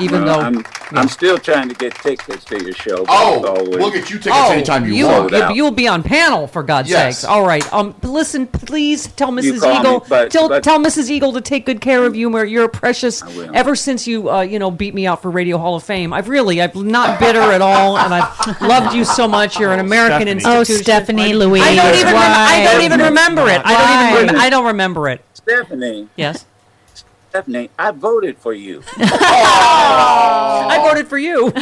Even 0.00 0.24
Well, 0.24 0.38
though. 0.40 0.46
I'm, 0.46 0.64
I'm 0.92 1.08
still 1.08 1.38
trying 1.38 1.68
to 1.68 1.74
get 1.74 1.94
tickets 1.96 2.44
to 2.46 2.64
your 2.64 2.72
show. 2.72 3.04
Oh, 3.08 3.36
it's 3.36 3.46
always- 3.46 3.68
we'll 3.76 3.90
get 3.90 4.10
you 4.10 4.16
tickets 4.18 4.34
Oh, 4.34 4.52
anytime 4.52 4.86
you, 4.86 4.94
you 4.94 5.06
want. 5.06 5.30
will, 5.30 5.50
you'll 5.52 5.70
be 5.70 5.86
on 5.86 6.02
panel 6.02 6.46
for 6.46 6.62
God's 6.62 6.88
Yes. 6.90 7.18
sakes. 7.18 7.24
All 7.30 7.46
right. 7.46 7.70
Um, 7.72 7.94
listen, 8.02 8.46
please 8.46 9.06
tell 9.08 9.30
Mrs. 9.30 9.60
call 9.60 9.74
me, 9.74 9.80
Eagle. 9.80 10.06
but- 10.08 10.30
tell, 10.30 10.48
but- 10.48 10.62
tell 10.64 10.78
Mrs. 10.78 11.10
Eagle 11.10 11.32
to 11.34 11.40
take 11.40 11.66
good 11.66 11.80
care 11.80 12.04
of 12.06 12.16
you. 12.16 12.28
Where 12.30 12.44
you're 12.44 12.68
precious. 12.68 13.22
will. 13.22 13.50
Ever 13.54 13.76
since 13.76 14.06
you, 14.06 14.30
uh, 14.30 14.40
you 14.40 14.58
know, 14.58 14.70
beat 14.70 14.94
me 14.94 15.06
out 15.06 15.20
for 15.22 15.30
Radio 15.30 15.58
Hall 15.58 15.76
of 15.76 15.82
Fame, 15.84 16.12
I've 16.12 16.28
really, 16.30 16.60
I'm 16.62 16.70
not 16.88 17.20
bitter 17.20 17.40
at 17.42 17.60
all, 17.60 17.98
and 17.98 18.12
I've 18.14 18.60
loved 18.62 18.94
you 18.96 19.04
so 19.04 19.28
much. 19.28 19.58
You're 19.60 19.72
an 19.72 19.80
American 19.80 20.22
Stephanie. 20.40 20.42
Oh, 20.46 20.60
institution. 20.60 20.84
Stephanie 20.84 21.34
Louise. 21.34 21.62
I 21.62 21.74
don't 21.76 21.94
even. 21.94 22.06
Rem- 22.06 22.14
I 22.16 22.68
don't 22.72 22.82
even 22.82 23.00
remember 23.00 23.42
it. 23.48 23.60
I 23.64 23.74
don't 23.74 24.16
even. 24.22 24.34
Rem- 24.34 24.42
I 24.44 24.50
don't 24.50 24.66
remember 24.66 25.08
it. 25.10 25.20
Stephanie, 25.44 26.08
Yes. 26.16 26.44
Stephanie, 27.30 27.70
I 27.78 27.90
voted 27.90 28.38
for 28.38 28.52
you. 28.52 28.82
Oh. 30.56 30.68
I 30.68 30.78
voted 30.88 31.08
for 31.08 31.18
you. 31.18 31.48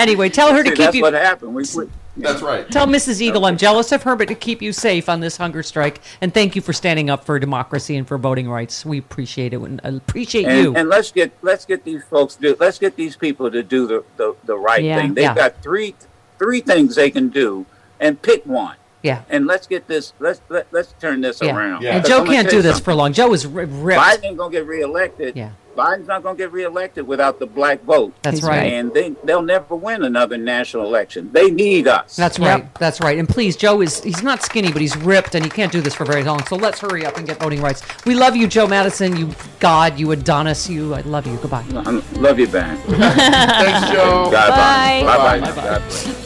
anyway, 0.00 0.28
tell 0.28 0.52
her 0.54 0.62
to 0.62 0.70
See, 0.70 0.76
keep 0.76 0.84
that's 0.84 0.96
you. 0.96 1.02
what 1.02 1.12
happened. 1.14 1.54
We, 1.54 1.64
we, 1.76 1.88
That's 2.16 2.42
right. 2.42 2.70
Tell 2.70 2.86
Mrs. 2.86 3.20
Eagle 3.20 3.44
I'm 3.44 3.56
jealous 3.56 3.92
of 3.92 4.02
her, 4.04 4.16
but 4.16 4.28
to 4.28 4.34
keep 4.34 4.62
you 4.62 4.72
safe 4.72 5.08
on 5.08 5.20
this 5.20 5.36
hunger 5.36 5.62
strike. 5.62 6.00
And 6.20 6.32
thank 6.32 6.56
you 6.56 6.62
for 6.62 6.72
standing 6.72 7.10
up 7.10 7.24
for 7.24 7.38
democracy 7.38 7.96
and 7.96 8.06
for 8.06 8.18
voting 8.18 8.48
rights. 8.48 8.84
We 8.86 8.98
appreciate 8.98 9.52
it 9.52 9.60
and 9.60 9.80
uh, 9.84 9.96
appreciate 9.96 10.42
you. 10.42 10.68
and, 10.68 10.76
and 10.78 10.88
let's 10.88 11.10
get 11.12 11.32
let's 11.42 11.64
get 11.64 11.84
these 11.84 12.04
folks 12.04 12.36
do 12.36 12.56
let's 12.60 12.78
get 12.78 12.96
these 12.96 13.16
people 13.16 13.50
to 13.50 13.62
do 13.62 13.86
the 13.86 14.04
the, 14.16 14.34
the 14.44 14.56
right 14.56 14.82
Yeah. 14.84 15.00
thing. 15.00 15.14
They've 15.14 15.24
Yeah. 15.24 15.34
got 15.34 15.62
three 15.62 15.94
three 16.38 16.60
things 16.60 16.94
they 16.94 17.10
can 17.10 17.28
do, 17.28 17.66
and 18.00 18.20
pick 18.22 18.44
one. 18.46 18.76
Yeah. 19.06 19.22
And 19.30 19.46
let's 19.46 19.66
get 19.66 19.86
this. 19.86 20.12
Let's 20.18 20.40
let, 20.48 20.66
let's 20.72 20.92
turn 21.00 21.20
this 21.20 21.40
Yeah. 21.40 21.56
around. 21.56 21.82
Yeah. 21.82 21.96
And 21.96 22.04
Joe 22.06 22.24
can't 22.24 22.50
do 22.50 22.60
this 22.62 22.72
something. 22.76 22.84
for 22.84 22.94
long. 22.94 23.12
Joe 23.12 23.32
is 23.32 23.46
ripped. 23.46 23.72
Biden 23.72 24.36
gonna 24.36 24.50
get 24.50 24.66
reelected. 24.66 25.36
Yeah. 25.36 25.50
Biden's 25.76 26.08
not 26.08 26.22
gonna 26.22 26.38
get 26.38 26.52
reelected 26.52 27.06
without 27.06 27.38
the 27.38 27.44
black 27.44 27.82
vote. 27.84 28.14
That's 28.22 28.42
right. 28.42 28.72
And 28.72 28.94
they 28.94 29.10
they'll 29.24 29.42
never 29.42 29.76
win 29.76 30.04
another 30.04 30.38
national 30.38 30.84
election. 30.86 31.30
They 31.32 31.50
need 31.50 31.86
us. 31.86 32.16
That's 32.16 32.38
right. 32.38 32.64
That's 32.76 32.98
right. 33.02 33.18
And 33.18 33.28
please, 33.28 33.56
Joe 33.56 33.82
is 33.82 34.02
he's 34.02 34.22
not 34.22 34.42
skinny, 34.42 34.72
but 34.72 34.80
he's 34.80 34.96
ripped 34.96 35.34
and 35.34 35.44
he 35.44 35.50
can't 35.50 35.70
do 35.70 35.82
this 35.82 35.94
for 35.94 36.06
very 36.06 36.24
long. 36.24 36.42
So 36.46 36.56
let's 36.56 36.80
hurry 36.80 37.04
up 37.04 37.18
and 37.18 37.26
get 37.26 37.38
voting 37.40 37.60
rights. 37.60 37.82
We 38.06 38.14
love 38.14 38.34
you, 38.34 38.46
Joe 38.48 38.66
Madison, 38.66 39.16
you 39.18 39.28
God, 39.60 39.98
you 40.00 40.12
Adonis, 40.12 40.68
you 40.68 40.94
I 40.94 41.02
love 41.02 41.26
you. 41.26 41.36
Goodbye. 41.36 41.64
I 41.74 42.02
love 42.26 42.38
you, 42.38 42.46
Ben. 42.48 42.76
Thanks, 42.86 43.90
Joe. 43.90 44.30
God 44.32 44.48
Bye. 44.48 45.02
Bye. 45.04 45.16
Bye. 45.16 45.40
Bye. 45.40 45.46
God 45.54 45.54
bless. 45.54 46.25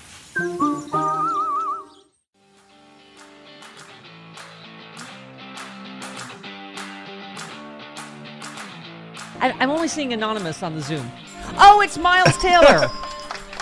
I, 9.41 9.51
I'm 9.59 9.69
only 9.69 9.87
seeing 9.87 10.13
anonymous 10.13 10.63
on 10.63 10.75
the 10.75 10.81
Zoom. 10.81 11.09
Oh, 11.57 11.81
it's 11.81 11.97
Miles 11.97 12.37
Taylor. 12.41 12.89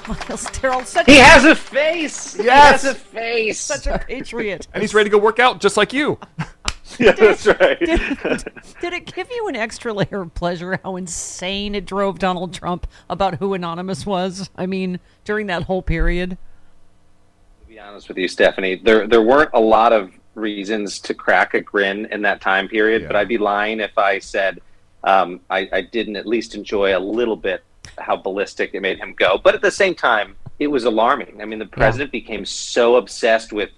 Miles 0.07 0.45
Taylor, 0.51 0.83
such 0.85 1.05
He 1.05 1.19
a, 1.19 1.23
has 1.23 1.45
a 1.45 1.55
face. 1.55 2.37
Yes. 2.37 2.37
He 2.37 2.47
has 2.49 2.85
a 2.85 2.95
face. 2.95 3.59
such 3.59 3.87
a 3.87 3.97
patriot. 3.99 4.67
and 4.73 4.81
he's 4.81 4.93
ready 4.93 5.09
to 5.09 5.15
go 5.15 5.21
work 5.21 5.39
out 5.39 5.59
just 5.61 5.77
like 5.77 5.93
you. 5.93 6.19
Yeah, 6.97 7.11
that's 7.11 7.45
right. 7.45 7.77
Did 7.79 8.93
it 8.93 9.13
give 9.13 9.29
you 9.31 9.47
an 9.47 9.55
extra 9.55 9.93
layer 9.93 10.21
of 10.23 10.33
pleasure 10.33 10.79
how 10.83 10.95
insane 10.95 11.75
it 11.75 11.85
drove 11.85 12.17
Donald 12.17 12.51
Trump 12.51 12.87
about 13.11 13.35
who 13.35 13.53
Anonymous 13.53 14.07
was? 14.07 14.49
I 14.57 14.65
mean, 14.65 14.99
during 15.23 15.45
that 15.47 15.63
whole 15.63 15.83
period. 15.83 16.31
to 16.31 17.67
be 17.67 17.79
honest 17.79 18.07
with 18.09 18.17
you, 18.17 18.27
Stephanie, 18.27 18.75
there 18.83 19.07
there 19.07 19.21
weren't 19.21 19.51
a 19.53 19.59
lot 19.59 19.93
of 19.93 20.11
reasons 20.33 20.99
to 21.01 21.13
crack 21.13 21.53
a 21.53 21.61
grin 21.61 22.07
in 22.07 22.23
that 22.23 22.41
time 22.41 22.67
period, 22.67 23.05
but 23.05 23.15
I'd 23.15 23.27
be 23.29 23.37
lying 23.37 23.79
if 23.81 23.95
I 23.97 24.17
said 24.17 24.59
um, 25.03 25.39
I, 25.49 25.69
I 25.71 25.81
didn't 25.81 26.15
at 26.15 26.25
least 26.25 26.55
enjoy 26.55 26.97
a 26.97 26.99
little 26.99 27.35
bit 27.35 27.63
how 27.97 28.15
ballistic 28.15 28.71
it 28.73 28.81
made 28.81 28.99
him 28.99 29.13
go. 29.17 29.37
But 29.37 29.55
at 29.55 29.61
the 29.61 29.71
same 29.71 29.95
time, 29.95 30.35
it 30.59 30.67
was 30.67 30.83
alarming. 30.83 31.41
I 31.41 31.45
mean, 31.45 31.59
the 31.59 31.65
president 31.65 32.11
became 32.11 32.45
so 32.45 32.95
obsessed 32.95 33.53
with, 33.53 33.69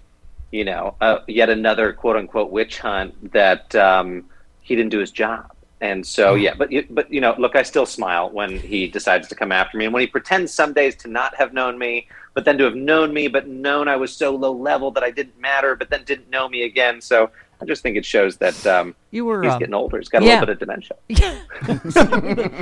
you 0.50 0.64
know, 0.64 0.96
uh, 1.00 1.18
yet 1.28 1.48
another 1.48 1.92
quote 1.92 2.16
unquote 2.16 2.50
witch 2.50 2.78
hunt 2.78 3.32
that 3.32 3.74
um, 3.74 4.24
he 4.60 4.74
didn't 4.74 4.90
do 4.90 4.98
his 4.98 5.10
job. 5.10 5.52
And 5.80 6.06
so, 6.06 6.34
yeah, 6.34 6.54
but 6.54 6.70
but 6.90 7.12
you 7.12 7.20
know, 7.20 7.34
look, 7.38 7.56
I 7.56 7.64
still 7.64 7.86
smile 7.86 8.30
when 8.30 8.56
he 8.56 8.86
decides 8.86 9.26
to 9.28 9.34
come 9.34 9.50
after 9.50 9.76
me, 9.76 9.86
and 9.86 9.92
when 9.92 10.00
he 10.00 10.06
pretends 10.06 10.54
some 10.54 10.72
days 10.72 10.94
to 10.96 11.08
not 11.08 11.34
have 11.34 11.52
known 11.52 11.76
me, 11.76 12.06
but 12.34 12.44
then 12.44 12.56
to 12.58 12.64
have 12.64 12.76
known 12.76 13.12
me, 13.12 13.26
but 13.26 13.48
known 13.48 13.88
I 13.88 13.96
was 13.96 14.14
so 14.14 14.30
low 14.30 14.52
level 14.52 14.92
that 14.92 15.02
I 15.02 15.10
didn't 15.10 15.40
matter, 15.40 15.74
but 15.74 15.90
then 15.90 16.04
didn't 16.04 16.30
know 16.30 16.48
me 16.48 16.62
again. 16.62 17.00
So 17.00 17.32
I 17.62 17.64
just 17.64 17.82
think 17.82 17.96
it 17.96 18.04
shows 18.04 18.38
that 18.38 18.66
um, 18.66 18.94
You 19.12 19.24
were, 19.24 19.42
he's 19.42 19.52
um, 19.52 19.58
getting 19.60 19.74
older. 19.74 19.98
He's 19.98 20.08
got 20.08 20.22
a 20.22 20.26
yeah. 20.26 20.40
little 20.40 20.46
bit 20.54 20.62
of 20.62 20.68
dementia. 20.68 20.96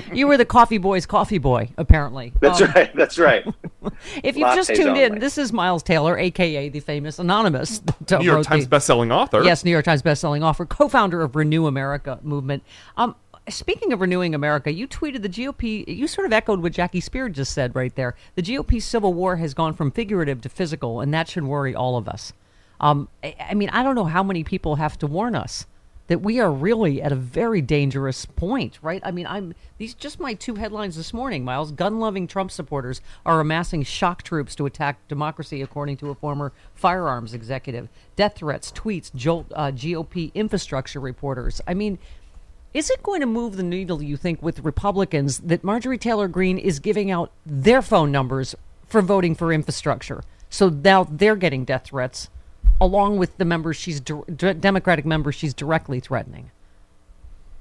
you 0.12 0.26
were 0.26 0.36
the 0.36 0.44
coffee 0.44 0.76
boy's 0.78 1.06
coffee 1.06 1.38
boy, 1.38 1.70
apparently. 1.78 2.34
That's 2.40 2.60
Um, 2.60 2.70
right. 2.74 2.94
That's 2.94 3.18
right. 3.18 3.46
If 4.22 4.36
you've 4.36 4.54
just 4.54 4.68
Lattes 4.68 4.76
tuned 4.76 4.98
in, 4.98 5.18
this 5.20 5.38
is 5.38 5.54
Miles 5.54 5.82
Taylor, 5.82 6.18
aka 6.18 6.68
the 6.68 6.80
famous 6.80 7.18
Anonymous. 7.18 7.80
uh, 8.12 8.18
New 8.18 8.26
York 8.26 8.44
Times 8.44 8.68
the- 8.68 8.76
bestselling 8.76 9.10
author. 9.10 9.42
Yes, 9.42 9.64
New 9.64 9.70
York 9.70 9.86
Times 9.86 10.02
bestselling 10.02 10.42
author, 10.42 10.66
co-founder 10.66 11.22
of 11.22 11.34
Renew 11.34 11.66
America 11.66 12.18
movement. 12.22 12.62
Um, 12.98 13.16
speaking 13.48 13.94
of 13.94 14.02
renewing 14.02 14.34
America, 14.34 14.70
you 14.70 14.86
tweeted 14.86 15.22
the 15.22 15.30
GOP. 15.30 15.88
You 15.88 16.06
sort 16.06 16.26
of 16.26 16.32
echoed 16.34 16.60
what 16.60 16.72
Jackie 16.72 17.00
Speier 17.00 17.32
just 17.32 17.54
said 17.54 17.74
right 17.74 17.94
there. 17.96 18.14
The 18.34 18.42
GOP 18.42 18.82
civil 18.82 19.14
war 19.14 19.36
has 19.36 19.54
gone 19.54 19.72
from 19.72 19.90
figurative 19.92 20.42
to 20.42 20.50
physical, 20.50 21.00
and 21.00 21.12
that 21.14 21.26
should 21.28 21.44
worry 21.44 21.74
all 21.74 21.96
of 21.96 22.06
us. 22.06 22.34
Um, 22.80 23.08
I, 23.22 23.54
mean, 23.54 23.68
I 23.70 23.82
don't 23.82 23.94
know 23.94 24.04
how 24.04 24.22
many 24.22 24.42
people 24.42 24.76
have 24.76 24.98
to 24.98 25.06
warn 25.06 25.34
us 25.34 25.66
that 26.10 26.22
we 26.22 26.40
are 26.40 26.50
really 26.50 27.00
at 27.00 27.12
a 27.12 27.16
very 27.16 27.60
dangerous 27.60 28.24
point, 28.26 28.80
right? 28.82 29.00
I 29.04 29.12
mean, 29.12 29.28
I'm 29.28 29.54
these 29.78 29.94
just 29.94 30.18
my 30.18 30.34
two 30.34 30.56
headlines 30.56 30.96
this 30.96 31.14
morning, 31.14 31.44
Miles. 31.44 31.70
Gun-loving 31.70 32.26
Trump 32.26 32.50
supporters 32.50 33.00
are 33.24 33.38
amassing 33.38 33.84
shock 33.84 34.24
troops 34.24 34.56
to 34.56 34.66
attack 34.66 35.06
democracy, 35.06 35.62
according 35.62 35.98
to 35.98 36.10
a 36.10 36.16
former 36.16 36.52
firearms 36.74 37.32
executive. 37.32 37.88
Death 38.16 38.38
threats, 38.38 38.72
tweets, 38.72 39.14
jolt 39.14 39.46
uh, 39.54 39.70
GOP 39.70 40.34
infrastructure 40.34 40.98
reporters. 40.98 41.60
I 41.68 41.74
mean, 41.74 42.00
is 42.74 42.90
it 42.90 43.04
going 43.04 43.20
to 43.20 43.26
move 43.26 43.56
the 43.56 43.62
needle, 43.62 44.02
you 44.02 44.16
think, 44.16 44.42
with 44.42 44.64
Republicans 44.64 45.38
that 45.38 45.62
Marjorie 45.62 45.98
Taylor 45.98 46.26
Greene 46.26 46.58
is 46.58 46.80
giving 46.80 47.12
out 47.12 47.30
their 47.46 47.82
phone 47.82 48.10
numbers 48.10 48.56
for 48.84 49.00
voting 49.00 49.36
for 49.36 49.52
infrastructure? 49.52 50.24
So 50.48 50.70
now 50.70 51.04
they're 51.04 51.36
getting 51.36 51.64
death 51.64 51.84
threats, 51.84 52.28
along 52.80 53.18
with 53.18 53.36
the 53.38 53.44
members 53.44 53.76
she's 53.76 54.00
Democratic 54.00 55.04
members 55.04 55.34
she's 55.34 55.54
directly 55.54 56.00
threatening. 56.00 56.50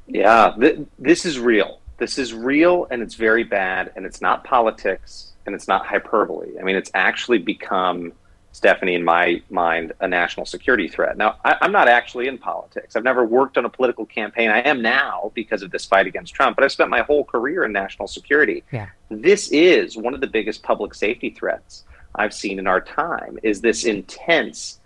Yeah, 0.07 0.53
th- 0.59 0.79
this 0.97 1.25
is 1.25 1.39
real. 1.39 1.79
This 1.97 2.17
is 2.17 2.33
real, 2.33 2.87
and 2.89 3.01
it's 3.01 3.15
very 3.15 3.43
bad, 3.43 3.91
and 3.95 4.05
it's 4.05 4.21
not 4.21 4.43
politics, 4.43 5.33
and 5.45 5.53
it's 5.53 5.67
not 5.67 5.85
hyperbole. 5.85 6.57
I 6.59 6.63
mean, 6.63 6.77
it's 6.77 6.89
actually 6.93 7.39
become, 7.39 8.13
Stephanie, 8.53 8.95
in 8.95 9.03
my 9.03 9.41
mind, 9.49 9.91
a 9.99 10.07
national 10.07 10.45
security 10.45 10.87
threat. 10.87 11.17
Now, 11.17 11.35
I- 11.43 11.57
I'm 11.61 11.73
not 11.73 11.87
actually 11.89 12.27
in 12.27 12.37
politics. 12.37 12.95
I've 12.95 13.03
never 13.03 13.25
worked 13.25 13.57
on 13.57 13.65
a 13.65 13.69
political 13.69 14.05
campaign. 14.05 14.49
I 14.49 14.61
am 14.61 14.81
now 14.81 15.31
because 15.35 15.61
of 15.61 15.71
this 15.71 15.85
fight 15.85 16.07
against 16.07 16.33
Trump, 16.33 16.55
but 16.55 16.63
I've 16.63 16.71
spent 16.71 16.89
my 16.89 17.01
whole 17.01 17.25
career 17.25 17.65
in 17.65 17.73
national 17.73 18.07
security. 18.07 18.63
Yeah. 18.71 18.87
This 19.09 19.49
is 19.51 19.97
one 19.97 20.13
of 20.13 20.21
the 20.21 20.27
biggest 20.27 20.63
public 20.63 20.95
safety 20.95 21.29
threats 21.31 21.83
I've 22.15 22.33
seen 22.33 22.57
in 22.57 22.65
our 22.65 22.81
time. 22.81 23.37
Is 23.43 23.61
this 23.61 23.83
intense 23.83 24.78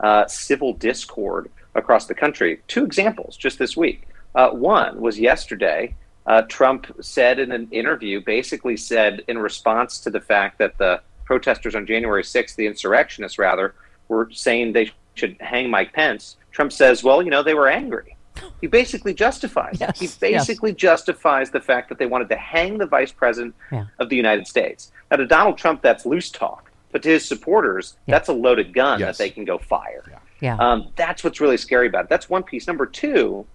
uh, 0.00 0.26
civil 0.26 0.72
discord 0.74 1.50
across 1.74 2.06
the 2.06 2.14
country. 2.14 2.60
Two 2.68 2.84
examples 2.84 3.36
just 3.36 3.58
this 3.58 3.76
week. 3.76 4.08
Uh, 4.34 4.50
one 4.50 5.00
was 5.00 5.18
yesterday. 5.18 5.94
Uh, 6.26 6.42
Trump 6.42 6.86
said 7.00 7.38
in 7.38 7.52
an 7.52 7.68
interview, 7.70 8.20
basically 8.20 8.76
said 8.76 9.22
in 9.28 9.38
response 9.38 9.98
to 10.00 10.10
the 10.10 10.20
fact 10.20 10.58
that 10.58 10.76
the 10.78 11.00
protesters 11.24 11.74
on 11.74 11.86
January 11.86 12.22
6th, 12.22 12.54
the 12.56 12.66
insurrectionists 12.66 13.38
rather, 13.38 13.74
were 14.08 14.28
saying 14.32 14.72
they 14.72 14.90
should 15.14 15.36
hang 15.40 15.70
Mike 15.70 15.92
Pence. 15.92 16.36
Trump 16.52 16.72
says, 16.72 17.02
well, 17.02 17.22
you 17.22 17.30
know, 17.30 17.42
they 17.42 17.54
were 17.54 17.68
angry. 17.68 18.16
He 18.60 18.66
basically 18.66 19.14
justifies 19.14 19.80
it. 19.80 19.96
He 19.96 20.04
Yes, 20.04 20.18
yes. 20.20 20.46
basically 20.46 20.72
justifies 20.72 21.50
the 21.50 21.60
fact 21.60 21.88
that 21.88 21.98
they 21.98 22.06
wanted 22.06 22.28
to 22.28 22.36
hang 22.36 22.78
the 22.78 22.86
vice 22.86 23.10
president 23.12 23.54
Yeah. 23.72 23.86
of 23.98 24.08
the 24.08 24.16
United 24.16 24.46
States. 24.46 24.92
Now, 25.10 25.16
to 25.16 25.26
Donald 25.26 25.58
Trump, 25.58 25.82
that's 25.82 26.06
loose 26.06 26.30
talk. 26.30 26.67
But 26.90 27.02
to 27.02 27.10
his 27.10 27.26
supporters, 27.26 27.96
that's 28.06 28.28
a 28.28 28.32
loaded 28.32 28.72
gun 28.72 29.00
Yes. 29.00 29.18
that 29.18 29.24
they 29.24 29.30
can 29.30 29.44
go 29.44 29.58
fire. 29.58 30.04
Yeah. 30.40 30.56
Um, 30.56 30.88
that's 30.96 31.22
what's 31.24 31.40
really 31.40 31.56
scary 31.56 31.86
about 31.88 32.04
it. 32.04 32.10
That's 32.10 32.30
one 32.30 32.42
piece. 32.42 32.66
Number 32.66 32.86
two 32.86 33.46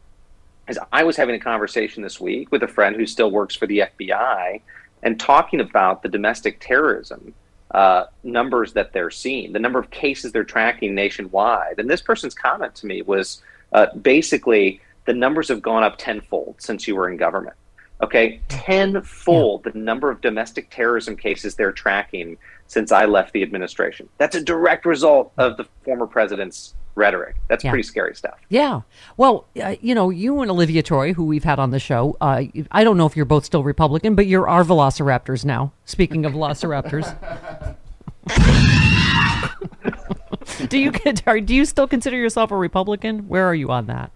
is 0.67 0.77
I 0.91 1.03
was 1.03 1.15
having 1.17 1.35
a 1.35 1.39
conversation 1.39 2.03
this 2.03 2.19
week 2.19 2.51
with 2.51 2.63
a 2.63 2.67
friend 2.67 2.95
who 2.95 3.05
still 3.05 3.31
works 3.31 3.55
for 3.55 3.67
the 3.67 3.79
FBI 3.79 4.61
and 5.01 5.19
talking 5.19 5.59
about 5.61 6.03
the 6.03 6.09
domestic 6.09 6.59
terrorism 6.59 7.33
uh, 7.71 8.05
numbers 8.23 8.73
that 8.73 8.93
they're 8.93 9.09
seeing, 9.09 9.51
the 9.51 9.59
number 9.59 9.79
of 9.79 9.89
cases 9.89 10.31
they're 10.31 10.43
tracking 10.43 10.93
nationwide. 10.93 11.79
And 11.79 11.89
this 11.89 12.01
person's 12.01 12.35
comment 12.35 12.75
to 12.75 12.85
me 12.85 13.01
was 13.01 13.41
uh, 13.73 13.87
basically 13.95 14.79
the 15.05 15.13
numbers 15.13 15.47
have 15.49 15.61
gone 15.61 15.83
up 15.83 15.95
tenfold 15.97 16.55
since 16.59 16.87
you 16.87 16.95
were 16.95 17.09
in 17.09 17.17
government. 17.17 17.55
Okay, 18.03 18.41
tenfold 18.49 19.63
the 19.63 19.71
number 19.79 20.11
of 20.11 20.19
domestic 20.19 20.69
terrorism 20.69 21.15
cases 21.15 21.55
they're 21.55 21.71
tracking 21.71 22.37
since 22.67 22.91
I 22.91 23.05
left 23.05 23.31
the 23.31 23.41
administration. 23.43 24.09
That's 24.17 24.35
a 24.35 24.43
direct 24.43 24.85
result 24.85 25.31
of 25.37 25.55
the 25.55 25.63
former 25.85 26.05
president's 26.05 26.73
rhetoric. 26.95 27.37
That's 27.47 27.63
Yeah. 27.63 27.69
pretty 27.71 27.83
scary 27.83 28.13
stuff. 28.13 28.37
Yeah. 28.49 28.81
Well, 29.15 29.45
uh, 29.63 29.75
you 29.79 29.95
know, 29.95 30.09
you 30.09 30.41
and 30.41 30.51
Olivia 30.51 30.83
Troy, 30.83 31.13
who 31.13 31.23
we've 31.23 31.45
had 31.45 31.59
on 31.59 31.71
the 31.71 31.79
show, 31.79 32.17
uh, 32.19 32.41
I 32.71 32.83
don't 32.83 32.97
know 32.97 33.05
if 33.05 33.15
you're 33.15 33.23
both 33.25 33.45
still 33.45 33.63
Republican, 33.63 34.15
but 34.15 34.27
you're 34.27 34.49
our 34.49 34.65
velociraptors 34.65 35.45
now. 35.45 35.71
Speaking 35.85 36.25
of 36.25 36.33
velociraptors. 36.33 37.07
do 40.67 40.77
you 40.77 40.91
do 40.91 41.55
you 41.55 41.63
still 41.63 41.87
consider 41.87 42.17
yourself 42.17 42.51
a 42.51 42.57
Republican? 42.57 43.29
Where 43.29 43.45
are 43.45 43.55
you 43.55 43.71
on 43.71 43.85
that? 43.87 44.11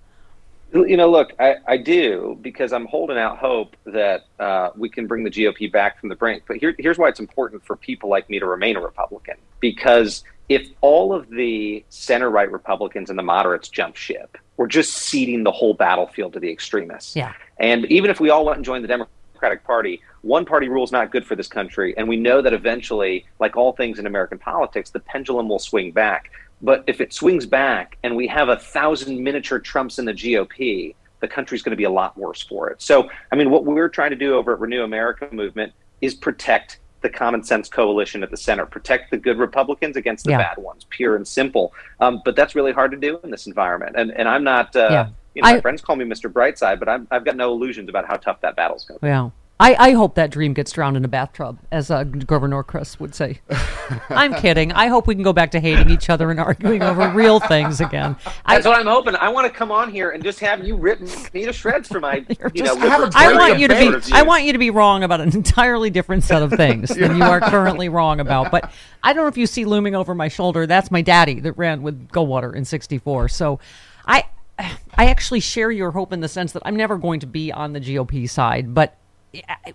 You 0.85 0.97
know, 0.97 1.09
look, 1.09 1.33
I, 1.39 1.55
I 1.67 1.77
do 1.77 2.37
because 2.41 2.73
I'm 2.73 2.85
holding 2.85 3.17
out 3.17 3.37
hope 3.37 3.75
that 3.85 4.25
uh, 4.39 4.69
we 4.75 4.89
can 4.89 5.07
bring 5.07 5.23
the 5.23 5.29
GOP 5.29 5.71
back 5.71 5.99
from 5.99 6.09
the 6.09 6.15
brink. 6.15 6.43
But 6.47 6.57
here, 6.57 6.75
here's 6.77 6.97
why 6.97 7.07
it's 7.09 7.19
important 7.19 7.65
for 7.65 7.75
people 7.75 8.09
like 8.09 8.29
me 8.29 8.39
to 8.39 8.45
remain 8.45 8.75
a 8.75 8.81
Republican. 8.81 9.35
Because 9.59 10.23
if 10.49 10.67
all 10.81 11.13
of 11.13 11.29
the 11.29 11.83
center 11.89 12.29
right 12.29 12.51
Republicans 12.51 13.09
and 13.09 13.17
the 13.17 13.23
moderates 13.23 13.69
jump 13.69 13.95
ship, 13.95 14.37
we're 14.57 14.67
just 14.67 14.93
ceding 14.93 15.43
the 15.43 15.51
whole 15.51 15.73
battlefield 15.73 16.33
to 16.33 16.39
the 16.39 16.49
extremists. 16.51 17.15
Yeah. 17.15 17.33
And 17.59 17.85
even 17.85 18.09
if 18.09 18.19
we 18.19 18.29
all 18.29 18.45
went 18.45 18.57
and 18.57 18.65
joined 18.65 18.83
the 18.83 18.87
Democratic 18.87 19.63
Party, 19.63 20.01
one 20.21 20.45
party 20.45 20.67
rule 20.67 20.83
is 20.83 20.91
not 20.91 21.11
good 21.11 21.25
for 21.25 21.35
this 21.35 21.47
country. 21.47 21.95
And 21.97 22.07
we 22.07 22.17
know 22.17 22.41
that 22.41 22.53
eventually, 22.53 23.25
like 23.39 23.55
all 23.55 23.73
things 23.73 23.99
in 23.99 24.05
American 24.05 24.39
politics, 24.39 24.89
the 24.89 24.99
pendulum 24.99 25.47
will 25.47 25.59
swing 25.59 25.91
back. 25.91 26.31
But 26.61 26.83
if 26.87 27.01
it 27.01 27.13
swings 27.13 27.45
back 27.45 27.97
and 28.03 28.15
we 28.15 28.27
have 28.27 28.49
a 28.49 28.57
thousand 28.57 29.23
miniature 29.23 29.59
Trumps 29.59 29.99
in 29.99 30.05
the 30.05 30.13
GOP, 30.13 30.95
the 31.19 31.27
country's 31.27 31.61
going 31.63 31.71
to 31.71 31.77
be 31.77 31.83
a 31.83 31.89
lot 31.89 32.17
worse 32.17 32.41
for 32.43 32.69
it. 32.69 32.81
So, 32.81 33.09
I 33.31 33.35
mean, 33.35 33.49
what 33.51 33.65
we're 33.65 33.89
trying 33.89 34.09
to 34.11 34.15
do 34.15 34.35
over 34.35 34.53
at 34.53 34.59
Renew 34.59 34.83
America 34.83 35.27
Movement 35.31 35.73
is 36.01 36.13
protect 36.15 36.79
the 37.01 37.09
common 37.09 37.43
sense 37.43 37.69
coalition 37.69 38.23
at 38.23 38.31
the 38.31 38.37
center, 38.37 38.65
protect 38.65 39.11
the 39.11 39.17
good 39.17 39.37
Republicans 39.37 39.97
against 39.97 40.25
the 40.25 40.31
Yeah. 40.31 40.37
bad 40.39 40.57
ones, 40.57 40.85
pure 40.89 41.15
and 41.15 41.27
simple. 41.27 41.73
Um, 41.99 42.21
but 42.25 42.35
that's 42.35 42.55
really 42.55 42.71
hard 42.71 42.89
to 42.91 42.97
do 42.97 43.19
in 43.23 43.29
this 43.29 43.45
environment. 43.47 43.95
And 43.97 44.11
and 44.11 44.27
I'm 44.27 44.43
not. 44.43 44.75
Uh, 44.75 44.87
Yeah. 44.91 45.07
You 45.35 45.43
know, 45.43 45.49
my 45.51 45.57
I- 45.57 45.61
friends 45.61 45.81
call 45.83 45.95
me 45.95 46.05
Mr. 46.05 46.31
Brightside, 46.31 46.79
but 46.79 46.89
I'm, 46.89 47.07
I've 47.11 47.23
got 47.23 47.35
no 47.35 47.51
illusions 47.51 47.89
about 47.89 48.07
how 48.07 48.15
tough 48.17 48.41
that 48.41 48.55
battle's 48.55 48.85
going 48.85 48.97
to 48.97 49.01
be. 49.03 49.07
Yeah. 49.09 49.29
I, 49.59 49.75
I 49.89 49.91
hope 49.93 50.13
that 50.15 50.29
dream 50.29 50.53
gets 50.53 50.71
drowned 50.71 50.97
in 50.97 51.03
a 51.03 51.07
bathtub, 51.07 51.57
as 51.71 51.89
uh, 51.89 52.03
Grover 52.03 52.47
Norquist 52.47 52.99
would 52.99 53.15
say. 53.15 53.39
I'm 54.09 54.35
kidding. 54.35 54.71
I 54.71 54.85
hope 54.87 55.07
we 55.07 55.15
can 55.15 55.23
go 55.23 55.33
back 55.33 55.49
to 55.51 55.59
hating 55.59 55.89
each 55.89 56.11
other 56.11 56.29
and 56.29 56.39
arguing 56.39 56.83
over 56.83 57.09
real 57.09 57.39
things 57.39 57.81
again. 57.81 58.15
I, 58.45 58.55
That's 58.55 58.67
what 58.67 58.79
I'm 58.79 58.85
hoping. 58.85 59.15
I 59.15 59.29
want 59.29 59.51
to 59.51 59.53
come 59.53 59.71
on 59.71 59.89
here 59.89 60.11
and 60.11 60.23
just 60.23 60.39
have 60.41 60.63
you 60.63 60.75
rip 60.75 61.01
me 61.33 61.45
to 61.45 61.53
shreds 61.53 61.87
for 61.87 61.99
my, 61.99 62.17
you 62.53 62.63
know, 62.63 62.75
just 62.75 62.79
have 62.79 63.15
I 63.15 63.33
want 63.35 63.59
you 63.59 63.67
to 63.67 63.73
be. 63.73 63.89
views. 63.89 64.11
I 64.11 64.21
want 64.21 64.43
you 64.43 64.53
to 64.53 64.59
be 64.59 64.69
wrong 64.69 65.03
about 65.03 65.21
an 65.21 65.33
entirely 65.33 65.89
different 65.89 66.23
set 66.23 66.43
of 66.43 66.51
things 66.51 66.89
than 66.89 67.17
you 67.17 67.23
are 67.23 67.39
currently 67.39 67.89
wrong 67.97 68.19
about. 68.19 68.51
But 68.51 68.71
I 69.01 69.11
don't 69.13 69.23
know 69.23 69.29
if 69.29 69.37
you 69.37 69.47
see 69.47 69.65
looming 69.65 69.95
over 69.95 70.13
my 70.13 70.27
shoulder. 70.27 70.67
That's 70.67 70.91
my 70.91 71.01
daddy 71.01 71.39
that 71.39 71.53
ran 71.53 71.81
with 71.81 72.09
Goldwater 72.09 72.55
in 72.55 72.63
'64. 72.63 73.29
So, 73.29 73.59
I, 74.05 74.25
I 74.59 75.07
actually 75.07 75.39
share 75.39 75.71
your 75.71 75.91
hope 75.91 76.13
in 76.13 76.19
the 76.19 76.27
sense 76.27 76.51
that 76.51 76.61
I'm 76.63 76.75
never 76.75 76.97
going 76.97 77.21
to 77.21 77.27
be 77.27 77.51
on 77.51 77.73
the 77.73 77.79
GOP 77.79 78.29
side, 78.29 78.75
but. 78.75 78.95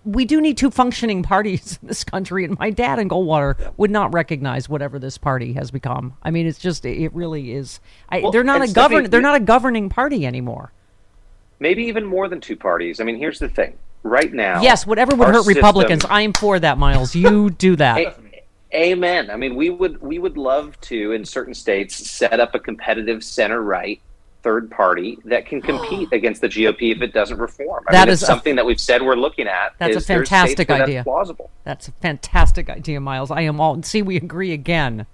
We 0.03 0.25
do 0.25 0.41
need 0.41 0.57
two 0.57 0.71
functioning 0.71 1.23
parties 1.23 1.77
in 1.81 1.87
this 1.87 2.03
country, 2.03 2.43
and 2.43 2.57
my 2.57 2.69
dad 2.69 2.99
and 2.99 3.09
Goldwater 3.09 3.73
would 3.77 3.91
not 3.91 4.13
recognize 4.13 4.67
whatever 4.67 4.99
this 4.99 5.17
party 5.17 5.53
has 5.53 5.71
become. 5.71 6.17
I 6.23 6.31
mean, 6.31 6.47
it's 6.47 6.59
just 6.59 6.85
it 6.85 7.13
really 7.13 7.53
is. 7.53 7.79
I, 8.09 8.19
Well, 8.19 8.31
they're 8.31 8.43
not 8.43 8.61
a 8.61 8.71
govern. 8.71 9.09
They're 9.09 9.21
not 9.21 9.35
a 9.35 9.39
governing 9.39 9.89
party 9.89 10.25
anymore. 10.25 10.73
Maybe 11.59 11.83
even 11.85 12.03
more 12.03 12.27
than 12.27 12.41
two 12.41 12.57
parties. 12.57 12.99
I 12.99 13.03
mean, 13.03 13.17
here's 13.17 13.39
the 13.39 13.47
thing. 13.47 13.77
Right 14.05 14.33
now, 14.33 14.61
Yes, 14.61 14.85
whatever 14.85 15.15
would 15.15 15.29
hurt 15.29 15.47
Republicans, 15.47 16.05
I'm 16.09 16.33
for 16.33 16.59
that, 16.59 16.77
Miles. 16.77 17.15
You 17.15 17.49
do 17.51 17.77
that. 17.77 17.97
A- 17.99 18.15
Amen. 18.75 19.29
I 19.29 19.37
mean, 19.37 19.55
we 19.55 19.69
would 19.69 20.01
we 20.01 20.19
would 20.19 20.35
love 20.35 20.79
to 20.81 21.11
in 21.13 21.23
certain 21.23 21.53
states 21.53 21.95
set 22.11 22.39
up 22.39 22.53
a 22.53 22.59
competitive 22.59 23.23
center 23.23 23.61
right 23.61 24.01
third 24.43 24.69
party 24.69 25.17
that 25.25 25.45
can 25.45 25.61
compete 25.61 26.09
against 26.11 26.41
the 26.41 26.47
GOP 26.49 26.95
if 26.95 27.01
it 27.01 27.13
doesn't 27.13 27.37
reform. 27.37 27.83
I 27.87 27.93
That 27.93 28.05
mean, 28.07 28.13
is 28.13 28.21
it's 28.21 28.29
a- 28.29 28.33
something 28.33 28.55
that 28.57 28.65
we've 28.65 28.79
said 28.79 29.01
we're 29.01 29.15
looking 29.15 29.47
at. 29.47 29.73
That's 29.79 29.95
a 29.95 30.01
fantastic 30.01 30.69
idea. 30.69 30.95
That's 30.97 31.05
plausible. 31.05 31.49
That's 31.63 31.87
a 31.87 31.91
fantastic 31.93 32.69
idea, 32.69 32.99
Miles. 32.99 33.31
I 33.31 33.41
am 33.41 33.59
all. 33.59 33.81
See, 33.83 34.01
we 34.01 34.17
agree 34.17 34.51
again. 34.51 35.05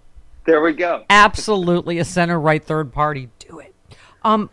There 0.46 0.62
we 0.62 0.74
go. 0.74 1.06
Absolutely, 1.10 2.00
a 2.00 2.06
center 2.06 2.40
right 2.40 2.64
third 2.64 2.92
party. 2.92 3.30
Do 3.40 3.60
it. 3.60 3.76
Um, 4.24 4.50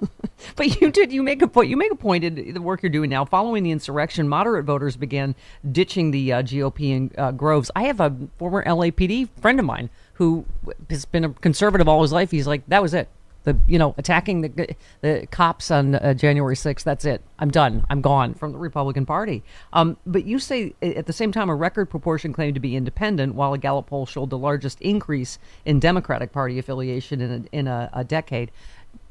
but 0.56 0.80
you 0.80 0.90
did. 0.90 1.12
You 1.12 1.22
make 1.22 1.42
a 1.42 1.48
point. 1.48 1.68
You 1.68 1.76
make 1.76 1.90
a 1.90 1.96
point 1.96 2.22
in 2.24 2.54
the 2.54 2.62
work 2.62 2.82
you're 2.82 2.90
doing 2.90 3.10
now. 3.10 3.24
Following 3.24 3.64
the 3.64 3.72
insurrection, 3.72 4.28
moderate 4.28 4.64
voters 4.64 4.96
began 4.96 5.34
ditching 5.72 6.12
the 6.12 6.32
uh, 6.34 6.42
GOP 6.42 6.80
in 6.90 7.10
uh, 7.18 7.32
Groves. 7.32 7.70
I 7.74 7.84
have 7.84 8.00
a 8.00 8.14
former 8.38 8.64
LAPD 8.64 9.28
friend 9.40 9.58
of 9.58 9.66
mine 9.66 9.90
who 10.14 10.44
has 10.88 11.04
been 11.04 11.24
a 11.24 11.30
conservative 11.30 11.88
all 11.88 12.02
his 12.02 12.12
life. 12.12 12.30
He's 12.30 12.46
like, 12.46 12.66
that 12.68 12.80
was 12.82 12.94
it. 12.94 13.08
The 13.44 13.56
you 13.66 13.78
know 13.78 13.94
attacking 13.96 14.42
the 14.42 14.76
the 15.00 15.26
cops 15.30 15.70
on 15.70 15.94
uh, 15.94 16.14
January 16.14 16.54
6th. 16.54 16.82
That's 16.82 17.04
it. 17.04 17.22
I'm 17.38 17.50
done. 17.50 17.86
I'm 17.88 18.00
gone 18.00 18.34
from 18.34 18.52
the 18.52 18.58
Republican 18.58 19.06
Party. 19.06 19.42
Um, 19.72 19.96
but 20.06 20.24
you 20.24 20.38
say 20.38 20.74
uh, 20.82 20.86
at 20.86 21.06
the 21.06 21.12
same 21.12 21.32
time 21.32 21.48
a 21.48 21.54
record 21.54 21.88
proportion 21.88 22.32
claimed 22.32 22.54
to 22.54 22.60
be 22.60 22.76
independent, 22.76 23.34
while 23.34 23.52
a 23.54 23.58
Gallup 23.58 23.86
poll 23.86 24.06
showed 24.06 24.30
the 24.30 24.38
largest 24.38 24.80
increase 24.80 25.38
in 25.64 25.80
Democratic 25.80 26.32
Party 26.32 26.58
affiliation 26.58 27.20
in 27.20 27.30
a, 27.30 27.56
in 27.56 27.66
a, 27.66 27.90
a 27.92 28.04
decade. 28.04 28.50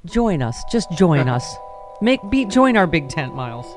Join 0.06 0.42
us. 0.42 0.64
Just 0.72 0.92
join 0.92 1.28
us. 1.38 1.56
Make 2.02 2.20
be 2.30 2.46
join 2.46 2.78
our 2.78 2.88
big 2.88 3.10
tent, 3.10 3.36
Miles. 3.36 3.76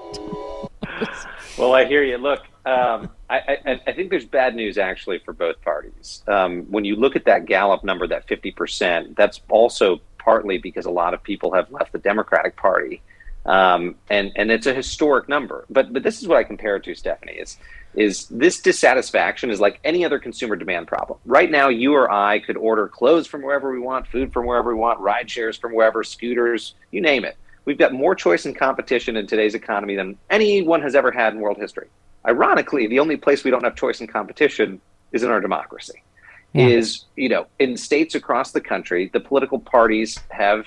Well, 1.58 1.74
I 1.74 1.84
hear 1.84 2.02
you. 2.02 2.16
Look, 2.16 2.40
um, 2.64 3.10
I, 3.28 3.58
I, 3.66 3.80
I 3.86 3.92
think 3.92 4.10
there's 4.10 4.24
bad 4.24 4.54
news 4.54 4.78
actually 4.78 5.18
for 5.18 5.32
both 5.32 5.60
parties. 5.62 6.22
Um, 6.26 6.62
when 6.70 6.84
you 6.84 6.96
look 6.96 7.14
at 7.14 7.24
that 7.26 7.44
Gallup 7.44 7.84
number, 7.84 8.06
that 8.06 8.26
50%, 8.26 9.16
that's 9.16 9.40
also 9.50 10.00
partly 10.24 10.58
because 10.58 10.86
a 10.86 10.90
lot 10.90 11.14
of 11.14 11.22
people 11.22 11.52
have 11.54 11.70
left 11.70 11.92
the 11.92 11.98
Democratic 11.98 12.56
Party. 12.56 13.02
Um, 13.44 13.96
and, 14.08 14.30
and 14.36 14.50
it's 14.52 14.66
a 14.66 14.74
historic 14.74 15.28
number. 15.28 15.64
But, 15.68 15.92
but 15.92 16.02
this 16.02 16.22
is 16.22 16.28
what 16.28 16.38
I 16.38 16.44
compare 16.44 16.76
it 16.76 16.84
to, 16.84 16.94
Stephanie, 16.94 17.32
is, 17.32 17.58
is 17.94 18.26
this 18.28 18.60
dissatisfaction 18.60 19.50
is 19.50 19.60
like 19.60 19.80
any 19.84 20.04
other 20.04 20.18
consumer 20.18 20.56
demand 20.56 20.86
problem. 20.86 21.18
Right 21.24 21.50
now, 21.50 21.68
you 21.68 21.94
or 21.94 22.10
I 22.10 22.38
could 22.38 22.56
order 22.56 22.88
clothes 22.88 23.26
from 23.26 23.42
wherever 23.42 23.72
we 23.72 23.80
want, 23.80 24.06
food 24.06 24.32
from 24.32 24.46
wherever 24.46 24.72
we 24.72 24.80
want, 24.80 25.00
ride 25.00 25.28
shares 25.30 25.56
from 25.56 25.74
wherever, 25.74 26.04
scooters, 26.04 26.74
you 26.90 27.00
name 27.00 27.24
it. 27.24 27.36
We've 27.64 27.78
got 27.78 27.92
more 27.92 28.14
choice 28.14 28.44
and 28.44 28.56
competition 28.56 29.16
in 29.16 29.26
today's 29.26 29.54
economy 29.54 29.94
than 29.94 30.18
anyone 30.30 30.82
has 30.82 30.94
ever 30.94 31.10
had 31.10 31.34
in 31.34 31.40
world 31.40 31.58
history. 31.58 31.88
Ironically, 32.26 32.86
the 32.86 33.00
only 33.00 33.16
place 33.16 33.44
we 33.44 33.50
don't 33.50 33.64
have 33.64 33.76
choice 33.76 34.00
and 34.00 34.08
competition 34.08 34.80
is 35.12 35.22
in 35.22 35.30
our 35.30 35.40
democracy. 35.40 36.02
Yeah. 36.54 36.66
Is, 36.66 37.04
you 37.16 37.30
know, 37.30 37.46
in 37.58 37.76
states 37.76 38.14
across 38.14 38.52
the 38.52 38.60
country, 38.60 39.10
the 39.12 39.20
political 39.20 39.58
parties 39.58 40.18
have, 40.28 40.66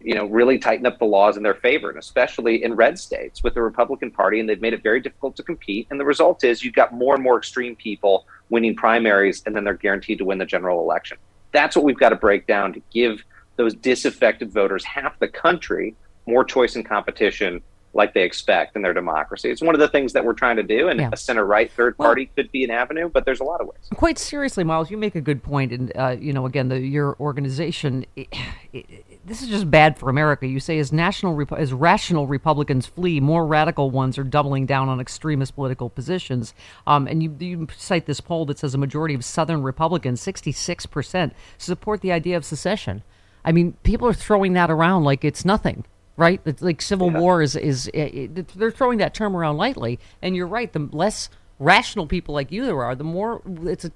you 0.00 0.14
know, 0.14 0.26
really 0.26 0.58
tightened 0.58 0.86
up 0.86 1.00
the 1.00 1.06
laws 1.06 1.36
in 1.36 1.42
their 1.42 1.54
favor, 1.54 1.88
and 1.88 1.98
especially 1.98 2.62
in 2.62 2.74
red 2.74 2.98
states 2.98 3.42
with 3.42 3.54
the 3.54 3.62
Republican 3.62 4.12
Party, 4.12 4.38
and 4.38 4.48
they've 4.48 4.60
made 4.60 4.74
it 4.74 4.82
very 4.82 5.00
difficult 5.00 5.34
to 5.36 5.42
compete. 5.42 5.88
And 5.90 5.98
the 5.98 6.04
result 6.04 6.44
is 6.44 6.62
you've 6.62 6.74
got 6.74 6.94
more 6.94 7.14
and 7.14 7.22
more 7.22 7.36
extreme 7.36 7.74
people 7.74 8.26
winning 8.48 8.76
primaries, 8.76 9.42
and 9.44 9.56
then 9.56 9.64
they're 9.64 9.74
guaranteed 9.74 10.18
to 10.18 10.24
win 10.24 10.38
the 10.38 10.46
general 10.46 10.80
election. 10.80 11.18
That's 11.50 11.74
what 11.74 11.84
we've 11.84 11.98
got 11.98 12.10
to 12.10 12.16
break 12.16 12.46
down 12.46 12.72
to 12.74 12.82
give 12.92 13.24
those 13.56 13.74
disaffected 13.74 14.52
voters 14.52 14.84
half 14.84 15.18
the 15.18 15.28
country 15.28 15.96
more 16.26 16.44
choice 16.44 16.76
and 16.76 16.86
competition 16.86 17.60
like 17.94 18.12
they 18.14 18.22
expect 18.22 18.76
in 18.76 18.82
their 18.82 18.92
democracy. 18.92 19.50
It's 19.50 19.62
one 19.62 19.74
of 19.74 19.80
the 19.80 19.88
things 19.88 20.12
that 20.12 20.24
we're 20.24 20.34
trying 20.34 20.56
to 20.56 20.62
do, 20.62 20.88
and 20.88 21.00
Yeah. 21.00 21.10
a 21.12 21.16
center 21.16 21.44
right 21.44 21.70
third 21.70 21.94
Well- 21.98 22.08
party 22.08 22.30
could 22.36 22.50
be 22.52 22.64
an 22.64 22.70
avenue, 22.70 23.08
but 23.08 23.24
there's 23.24 23.40
a 23.40 23.44
lot 23.44 23.60
of 23.60 23.68
ways. 23.68 23.76
Quite 23.94 24.18
seriously, 24.18 24.64
Miles, 24.64 24.90
you 24.90 24.96
make 24.96 25.14
a 25.14 25.20
good 25.20 25.42
point, 25.42 25.72
and 25.72 25.92
uh, 25.96 26.16
you 26.18 26.32
know, 26.32 26.46
again, 26.46 26.68
the, 26.68 26.78
your 26.80 27.16
organization. 27.20 28.04
i 28.16 28.26
i 28.74 28.84
this 29.26 29.40
is 29.40 29.48
just 29.48 29.70
bad 29.70 29.96
for 29.96 30.10
America. 30.10 30.46
You 30.46 30.60
say 30.60 30.78
as 30.78 30.92
national, 30.92 31.40
as 31.56 31.72
rational 31.72 32.26
Republicans 32.26 32.84
flee, 32.84 33.20
more 33.20 33.46
radical 33.46 33.90
ones 33.90 34.18
are 34.18 34.24
doubling 34.24 34.66
down 34.66 34.90
on 34.90 35.00
extremist 35.00 35.54
political 35.54 35.88
positions. 35.88 36.52
Um, 36.86 37.06
and 37.06 37.22
you, 37.22 37.34
you 37.38 37.68
cite 37.74 38.04
this 38.04 38.20
poll 38.20 38.44
that 38.46 38.58
says 38.58 38.74
a 38.74 38.78
majority 38.78 39.14
of 39.14 39.24
Southern 39.24 39.62
Republicans, 39.62 40.20
sixty-six 40.20 40.84
percent, 40.84 41.32
support 41.56 42.02
the 42.02 42.12
idea 42.12 42.36
of 42.36 42.44
secession. 42.44 43.02
I 43.46 43.52
mean, 43.52 43.76
people 43.82 44.06
are 44.08 44.12
throwing 44.14 44.52
that 44.54 44.70
around 44.70 45.04
like 45.04 45.24
it's 45.24 45.44
nothing, 45.44 45.84
right? 46.16 46.40
It's 46.44 46.62
like 46.62 46.80
civil 46.82 47.10
war 47.10 47.42
is 47.42 47.56
is 47.56 47.88
it, 47.88 48.36
it- 48.38 48.48
they're 48.48 48.70
throwing 48.70 48.98
that 48.98 49.14
term 49.14 49.36
around 49.36 49.56
lightly. 49.56 49.98
And 50.22 50.36
you're 50.36 50.46
right. 50.46 50.72
The 50.72 50.88
less 50.92 51.28
rational 51.58 52.06
people 52.06 52.34
like 52.34 52.50
you 52.52 52.64
there 52.64 52.82
are, 52.82 52.94
the 52.94 53.04
more 53.04 53.40
it's 53.64 53.84
a 53.84 53.92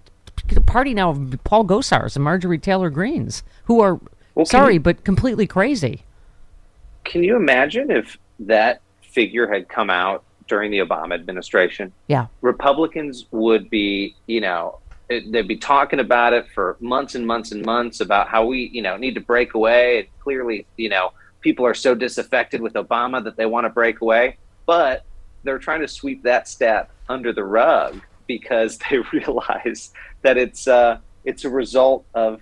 party 0.66 0.94
now 0.94 1.10
of 1.10 1.38
Paul 1.44 1.64
Gosars 1.64 2.14
and 2.16 2.24
Marjorie 2.24 2.58
Taylor 2.58 2.90
Greenes, 2.90 3.42
who 3.64 3.80
are 3.80 4.00
Well, 4.34 4.46
sorry 4.46 4.74
you- 4.74 4.80
but 4.80 5.04
completely 5.04 5.46
crazy. 5.46 6.02
Can 7.04 7.22
you 7.24 7.36
imagine 7.36 7.90
if 7.90 8.18
that 8.40 8.80
figure 9.02 9.50
had 9.52 9.68
come 9.68 9.88
out 9.90 10.24
during 10.46 10.70
the 10.70 10.78
Obama 10.78 11.14
administration? 11.14 11.92
Yeah, 12.06 12.26
Republicans 12.42 13.26
would 13.30 13.70
be, 13.70 14.14
you 14.26 14.40
know, 14.40 14.78
it, 15.08 15.32
they'd 15.32 15.48
be 15.48 15.56
talking 15.56 16.00
about 16.00 16.34
it 16.34 16.46
for 16.54 16.76
months 16.80 17.14
and 17.14 17.26
months 17.26 17.52
and 17.52 17.64
months 17.64 18.00
about 18.00 18.28
how 18.28 18.44
we, 18.44 18.68
you 18.72 18.82
know, 18.82 18.96
need 18.98 19.14
to 19.14 19.20
break 19.22 19.54
away. 19.54 20.00
And 20.00 20.08
clearly, 20.20 20.66
you 20.76 20.90
know, 20.90 21.12
people 21.40 21.64
are 21.66 21.74
so 21.74 21.94
disaffected 21.94 22.60
with 22.60 22.74
Obama 22.74 23.22
that 23.24 23.36
they 23.36 23.46
want 23.46 23.64
to 23.64 23.70
break 23.70 24.00
away, 24.00 24.36
but 24.66 25.04
they're 25.44 25.58
trying 25.58 25.80
to 25.80 25.88
sweep 25.88 26.22
that 26.22 26.48
stat 26.48 26.90
under 27.08 27.32
the 27.32 27.44
rug 27.44 28.00
because 28.26 28.78
they 28.90 28.98
realize 29.12 29.92
that 30.22 30.36
it's 30.36 30.68
uh, 30.68 30.98
it's 31.24 31.44
a 31.44 31.50
result 31.50 32.04
of 32.14 32.40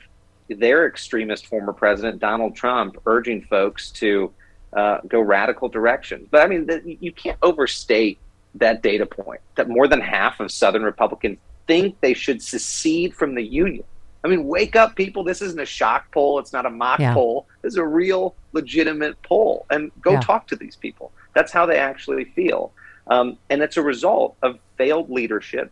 their 0.49 0.87
extremist 0.87 1.47
former 1.47 1.73
president 1.73 2.21
Donald 2.21 2.55
Trump 2.55 2.97
urging 3.07 3.43
folks 3.43 3.91
to 3.91 4.33
uh, 4.73 4.99
go 5.09 5.21
radical 5.21 5.69
directions. 5.69 6.29
But 6.31 6.43
I 6.43 6.47
mean, 6.47 6.67
the, 6.67 6.97
you 7.01 7.13
can't 7.13 7.39
overstate 7.43 8.19
that 8.55 8.83
data 8.83 9.07
point 9.07 9.41
that 9.57 9.69
more 9.69 9.89
than 9.89 10.01
half 10.01 10.41
of 10.41 10.51
Southern 10.51 10.83
Republicans 10.83 11.39
think 11.67 12.01
they 12.01 12.15
should 12.15 12.43
secede 12.43 13.15
from 13.15 13.35
the 13.35 13.43
Union. 13.43 13.85
I 14.27 14.29
mean, 14.29 14.45
wake 14.49 14.75
up, 14.75 14.97
people. 14.97 15.23
This 15.23 15.41
isn't 15.41 15.61
a 15.61 15.65
shock 15.65 16.11
poll. 16.11 16.41
It's 16.41 16.53
not 16.53 16.67
a 16.67 16.71
mock 16.71 16.99
Yeah. 16.99 17.15
poll. 17.15 17.47
This 17.63 17.75
is 17.75 17.79
a 17.79 17.87
real, 17.87 18.35
legitimate 18.53 19.15
poll. 19.23 19.67
And 19.71 19.93
go 20.01 20.13
Yeah. 20.15 20.21
talk 20.21 20.49
to 20.49 20.57
these 20.57 20.75
people. 20.75 21.13
That's 21.33 21.53
how 21.53 21.65
they 21.65 21.79
actually 21.79 22.25
feel. 22.25 22.73
Um, 23.07 23.39
and 23.51 23.63
it's 23.63 23.77
a 23.77 23.83
result 23.83 24.37
of 24.43 24.59
failed 24.77 25.09
leadership. 25.11 25.71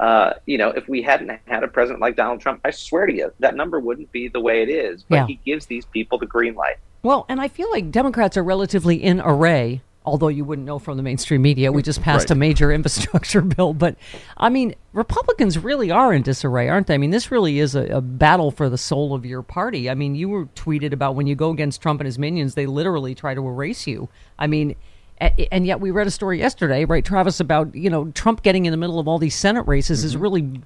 Uh, 0.00 0.32
you 0.46 0.56
know, 0.56 0.70
if 0.70 0.88
we 0.88 1.02
hadn't 1.02 1.30
had 1.46 1.62
a 1.62 1.68
president 1.68 2.00
like 2.00 2.16
Donald 2.16 2.40
Trump, 2.40 2.60
I 2.64 2.70
swear 2.70 3.04
to 3.04 3.12
you, 3.14 3.30
that 3.40 3.54
number 3.56 3.78
wouldn't 3.78 4.10
be 4.10 4.28
the 4.28 4.40
way 4.40 4.62
it 4.62 4.70
is. 4.70 5.02
But 5.02 5.16
Yeah. 5.16 5.26
he 5.26 5.38
gives 5.44 5.66
these 5.66 5.84
people 5.84 6.16
the 6.16 6.24
green 6.26 6.54
light. 6.54 6.76
Well, 7.02 7.26
and 7.28 7.42
I 7.42 7.48
feel 7.48 7.70
like 7.70 7.90
Democrats 7.90 8.38
are 8.38 8.42
relatively 8.42 8.96
in 8.96 9.20
array, 9.20 9.82
although 10.04 10.28
you 10.28 10.44
wouldn't 10.44 10.66
know 10.66 10.78
from 10.78 10.96
the 10.96 11.02
mainstream 11.02 11.42
media. 11.42 11.72
We 11.72 11.82
just 11.82 12.02
passed 12.02 12.30
a 12.30 12.34
major 12.34 12.72
infrastructure 12.72 13.40
bill. 13.40 13.74
But 13.74 13.96
I 14.36 14.48
mean, 14.48 14.74
Republicans 14.92 15.58
really 15.58 15.90
are 15.90 16.12
in 16.12 16.22
disarray, 16.22 16.68
aren't 16.68 16.86
they? 16.86 16.94
I 16.94 16.98
mean, 16.98 17.10
this 17.10 17.30
really 17.30 17.58
is 17.58 17.74
a, 17.74 17.84
a 17.86 18.00
battle 18.00 18.50
for 18.50 18.68
the 18.68 18.78
soul 18.78 19.14
of 19.14 19.24
your 19.24 19.42
party. 19.42 19.88
I 19.88 19.94
mean, 19.94 20.14
you 20.14 20.28
were 20.28 20.46
tweeted 20.46 20.92
about 20.92 21.14
when 21.14 21.26
you 21.26 21.34
go 21.34 21.50
against 21.50 21.80
Trump 21.80 22.00
and 22.00 22.06
his 22.06 22.18
minions, 22.18 22.54
they 22.54 22.66
literally 22.66 23.14
try 23.14 23.34
to 23.34 23.46
erase 23.46 23.86
you. 23.86 24.08
I 24.38 24.46
mean, 24.46 24.74
a- 25.20 25.52
and 25.52 25.66
yet 25.66 25.80
we 25.80 25.90
read 25.90 26.06
a 26.06 26.10
story 26.10 26.38
yesterday, 26.38 26.84
right, 26.84 27.04
Travis, 27.04 27.40
about, 27.40 27.74
you 27.74 27.90
know, 27.90 28.10
Trump 28.10 28.42
getting 28.42 28.66
in 28.66 28.72
the 28.72 28.76
middle 28.76 28.98
of 28.98 29.06
all 29.06 29.18
these 29.18 29.34
Senate 29.36 29.66
races 29.66 30.00
mm-hmm. 30.00 30.06
is 30.06 30.16
really 30.16 30.60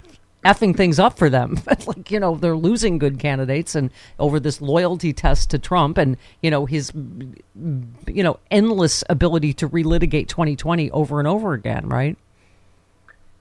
effing 0.47 0.77
things 0.77 0.99
up 0.99 1.19
for 1.19 1.29
them. 1.29 1.61
like, 1.87 2.11
you 2.11 2.21
know, 2.21 2.37
they're 2.37 2.57
losing 2.57 2.99
good 2.99 3.19
candidates 3.19 3.75
and 3.75 3.91
over 4.19 4.39
this 4.39 4.61
loyalty 4.61 5.13
test 5.13 5.51
to 5.51 5.59
Trump 5.59 5.99
and, 5.99 6.17
you 6.43 6.51
know, 6.51 6.67
his, 6.67 6.93
you 6.95 8.23
know, 8.23 8.39
endless 8.51 9.03
ability 9.11 9.53
to 9.55 9.69
relitigate 9.69 10.29
2020 10.29 10.91
over 10.93 11.19
and 11.19 11.29
over 11.29 11.53
again, 11.53 11.89
right? 11.89 12.17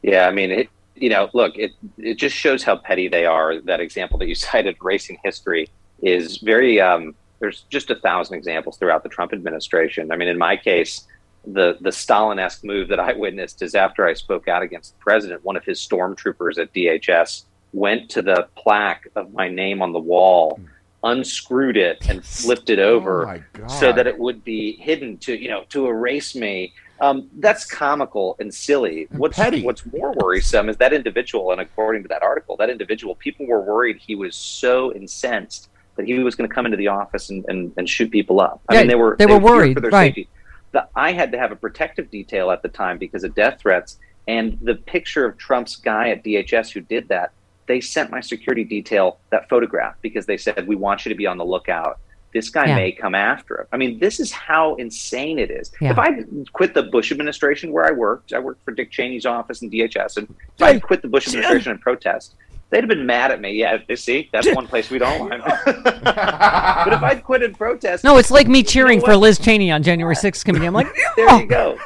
Yeah, 0.01 0.27
I 0.27 0.31
mean, 0.31 0.51
it, 0.51 0.69
you 0.95 1.09
know, 1.09 1.29
look, 1.33 1.57
it 1.57 1.73
it 1.97 2.15
just 2.15 2.35
shows 2.35 2.63
how 2.63 2.77
petty 2.77 3.07
they 3.07 3.25
are. 3.25 3.59
That 3.59 3.79
example 3.79 4.17
that 4.19 4.27
you 4.27 4.35
cited, 4.49 4.77
racing 4.81 5.19
history, 5.23 5.69
is 6.01 6.37
very. 6.37 6.79
Um, 6.79 7.15
there's 7.39 7.65
just 7.69 7.89
a 7.89 7.95
thousand 7.95 8.37
examples 8.37 8.77
throughout 8.77 9.03
the 9.03 9.09
Trump 9.09 9.33
administration. 9.33 10.11
I 10.11 10.15
mean, 10.15 10.29
in 10.29 10.37
my 10.37 10.55
case, 10.55 11.05
the 11.47 11.77
the 11.81 11.91
Stalin-esque 11.91 12.63
move 12.63 12.87
that 12.89 12.99
I 12.99 13.13
witnessed 13.13 13.61
is 13.61 13.75
after 13.75 14.05
I 14.07 14.13
spoke 14.13 14.47
out 14.47 14.61
against 14.63 14.93
the 14.93 14.99
president. 14.99 15.43
One 15.43 15.55
of 15.55 15.63
his 15.63 15.79
stormtroopers 15.79 16.57
at 16.57 16.73
DHS 16.73 17.43
went 17.73 18.09
to 18.11 18.21
the 18.21 18.47
plaque 18.55 19.07
of 19.15 19.33
my 19.33 19.49
name 19.49 19.81
on 19.81 19.91
the 19.91 19.99
wall, 19.99 20.59
unscrewed 21.03 21.77
it, 21.77 22.07
and 22.09 22.23
flipped 22.25 22.69
it 22.69 22.79
over 22.79 23.25
my 23.25 23.41
God. 23.53 23.67
so 23.67 23.93
that 23.93 24.07
it 24.07 24.17
would 24.17 24.43
be 24.43 24.73
hidden 24.77 25.17
to 25.19 25.39
you 25.39 25.49
know 25.49 25.63
to 25.69 25.87
erase 25.87 26.35
me. 26.35 26.73
Um, 27.01 27.29
that's 27.39 27.65
comical 27.65 28.37
and 28.39 28.53
silly. 28.53 29.07
What's 29.11 29.35
petty. 29.35 29.63
what's 29.63 29.85
more 29.87 30.13
worrisome 30.13 30.69
is 30.69 30.77
that 30.77 30.93
individual, 30.93 31.51
and 31.51 31.59
according 31.59 32.03
to 32.03 32.07
that 32.09 32.23
article, 32.23 32.55
that 32.57 32.69
individual, 32.69 33.15
people 33.15 33.45
were 33.45 33.59
worried 33.61 33.97
he 33.97 34.15
was 34.15 34.33
so 34.35 34.93
incensed 34.93 35.69
that 35.97 36.05
he 36.05 36.17
was 36.19 36.35
going 36.35 36.49
to 36.49 36.53
come 36.53 36.65
into 36.65 36.77
the 36.77 36.87
office 36.87 37.29
and, 37.29 37.43
and, 37.49 37.73
and 37.77 37.89
shoot 37.89 38.09
people 38.11 38.39
up. 38.39 38.61
I 38.69 38.75
Yeah, 38.75 38.79
mean, 38.81 38.87
they 38.87 38.95
were 38.95 39.15
they 39.19 39.25
were 39.25 39.39
worried, 39.39 39.73
for 39.73 39.81
their 39.81 39.91
right. 39.91 40.07
safety. 40.07 40.29
The, 40.75 40.85
I 40.93 41.13
had 41.13 41.31
to 41.31 41.39
have 41.39 41.53
a 41.53 41.55
protective 41.55 42.11
detail 42.11 42.51
at 42.51 42.61
the 42.61 42.67
time 42.67 42.97
because 42.97 43.23
of 43.23 43.33
death 43.33 43.59
threats, 43.61 43.97
and 44.27 44.59
the 44.61 44.75
picture 44.75 45.23
of 45.25 45.37
Trump's 45.37 45.77
guy 45.77 46.09
at 46.09 46.21
DHS 46.21 46.73
who 46.73 46.81
did 46.81 47.07
that. 47.07 47.31
They 47.67 47.79
sent 47.79 48.11
my 48.11 48.19
security 48.19 48.65
detail 48.65 49.17
that 49.29 49.47
photograph 49.47 49.95
because 50.01 50.25
they 50.25 50.35
said 50.35 50.67
we 50.67 50.75
want 50.75 51.05
you 51.05 51.09
to 51.09 51.15
be 51.15 51.25
on 51.27 51.37
the 51.37 51.45
lookout. 51.45 51.99
this 52.33 52.49
guy 52.49 52.65
Yeah. 52.65 52.75
may 52.75 52.91
come 52.91 53.15
after 53.15 53.61
him. 53.61 53.67
I 53.71 53.77
mean, 53.77 53.97
this 53.99 54.19
is 54.19 54.29
how 54.33 54.75
insane 54.75 55.39
it 55.39 55.49
is. 55.49 55.71
Yeah. 55.79 55.91
If 55.91 55.97
I 55.97 56.09
quit 56.51 56.73
the 56.73 56.83
Bush 56.83 57.09
administration 57.13 57.71
where 57.71 57.85
I 57.85 57.91
worked, 57.91 58.33
I 58.33 58.39
worked 58.39 58.61
for 58.65 58.73
Dick 58.73 58.91
Cheney's 58.91 59.25
office 59.25 59.61
in 59.61 59.69
DHS, 59.69 60.17
and 60.17 60.27
if 60.57 60.61
I 60.61 60.77
quit 60.79 61.01
the 61.01 61.07
Bush 61.07 61.27
administration 61.27 61.71
in 61.71 61.77
protest, 61.77 62.35
they'd 62.75 62.81
have 62.81 62.89
been 62.89 63.05
mad 63.05 63.31
at 63.31 63.39
me. 63.39 63.53
Yeah, 63.53 63.77
they 63.87 63.95
see, 63.95 64.29
that's 64.33 64.53
one 64.53 64.67
place 64.67 64.89
we 64.89 64.97
don't 64.99 65.29
like. 65.29 65.41
but 65.45 66.91
if 66.93 67.01
I'd 67.03 67.23
quit 67.23 67.41
in 67.41 67.53
protest, 67.55 68.03
No, 68.03 68.17
it's 68.17 68.29
like 68.31 68.47
me 68.49 68.63
cheering 68.63 68.99
know 68.99 69.05
for? 69.05 69.15
Liz 69.15 69.39
Cheney 69.39 69.71
on 69.71 69.81
January 69.81 70.13
6th 70.15 70.43
committee. 70.43 70.65
I'm 70.65 70.73
like, 70.73 70.93
there 71.15 71.39
you 71.39 71.47
go. 71.47 71.77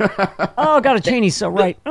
oh, 0.57 0.81
God, 0.81 0.97
a 0.97 0.99
Cheney's 1.01 1.35
so 1.35 1.49
right. 1.49 1.77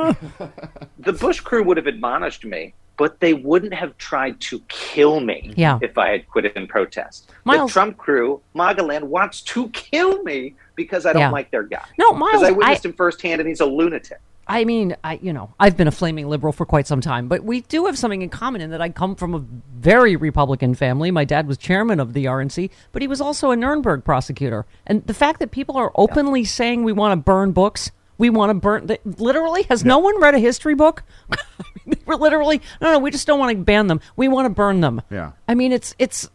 The 0.99 1.13
Bush 1.13 1.39
crew 1.39 1.63
would 1.63 1.77
have 1.77 1.87
admonished 1.87 2.43
me, 2.43 2.73
but 2.97 3.21
they 3.21 3.33
wouldn't 3.33 3.73
have 3.73 3.97
tried 3.97 4.37
to 4.41 4.59
kill 4.67 5.21
me 5.21 5.53
Yeah. 5.55 5.79
if 5.81 5.97
I 5.97 6.09
had 6.09 6.27
quit 6.27 6.45
in 6.57 6.67
protest. 6.67 7.31
Miles- 7.45 7.69
The 7.69 7.73
Trump 7.73 7.95
crew, 7.97 8.41
Magaland, 8.53 9.03
wants 9.03 9.39
to 9.43 9.69
kill 9.69 10.21
me 10.23 10.55
because 10.75 11.05
I 11.05 11.13
don't 11.13 11.21
Yeah. 11.21 11.29
like 11.31 11.51
their 11.51 11.63
guy. 11.63 11.85
No, 11.97 12.11
Because 12.11 12.19
Miles, 12.33 12.43
I 12.43 12.51
witnessed 12.51 12.85
I- 12.85 12.89
him 12.89 12.93
firsthand 12.95 13.39
and 13.39 13.47
he's 13.47 13.61
a 13.61 13.65
lunatic. 13.65 14.19
I 14.49 14.65
mean, 14.65 14.95
I 15.03 15.19
you 15.21 15.31
know, 15.31 15.53
I've 15.59 15.77
been 15.77 15.87
a 15.87 15.91
flaming 15.91 16.27
liberal 16.27 16.51
for 16.51 16.65
quite 16.65 16.87
some 16.87 17.01
time, 17.01 17.27
but 17.27 17.43
we 17.43 17.61
do 17.61 17.85
have 17.85 17.97
something 17.97 18.23
in 18.23 18.29
common 18.29 18.61
in 18.61 18.71
that 18.71 18.81
I 18.81 18.89
come 18.89 19.15
from 19.15 19.35
a 19.35 19.45
very 19.79 20.15
Republican 20.15 20.73
family. 20.73 21.11
My 21.11 21.23
dad 21.23 21.47
was 21.47 21.57
chairman 21.57 21.99
of 21.99 22.13
the 22.13 22.25
RNC, 22.25 22.71
but 22.91 23.03
he 23.03 23.07
was 23.07 23.21
also 23.21 23.51
a 23.51 23.55
Nuremberg 23.55 24.03
prosecutor. 24.03 24.65
And 24.87 25.05
the 25.05 25.13
fact 25.13 25.39
that 25.39 25.51
people 25.51 25.77
are 25.77 25.91
openly 25.95 26.43
saying 26.43 26.83
we 26.83 26.91
want 26.91 27.11
to 27.11 27.23
burn 27.23 27.51
books, 27.51 27.91
we 28.17 28.31
want 28.31 28.49
to 28.49 28.55
burn 28.55 28.87
that 28.87 29.05
literally 29.19 29.63
has 29.63 29.85
no 29.85 29.99
one 29.99 30.19
read 30.19 30.33
a 30.33 30.39
history 30.39 30.73
book? 30.73 31.03
We're 32.05 32.15
literally 32.15 32.59
no, 32.81 32.93
no, 32.93 32.99
we 32.99 33.11
just 33.11 33.27
don't 33.27 33.39
want 33.39 33.55
to 33.55 33.63
ban 33.63 33.85
them. 33.85 34.01
We 34.15 34.27
want 34.27 34.47
to 34.47 34.49
burn 34.49 34.81
them. 34.81 35.03
Yeah. 35.11 35.33
I 35.47 35.53
mean, 35.53 35.71
it's 35.71 35.93
it's 35.99 36.27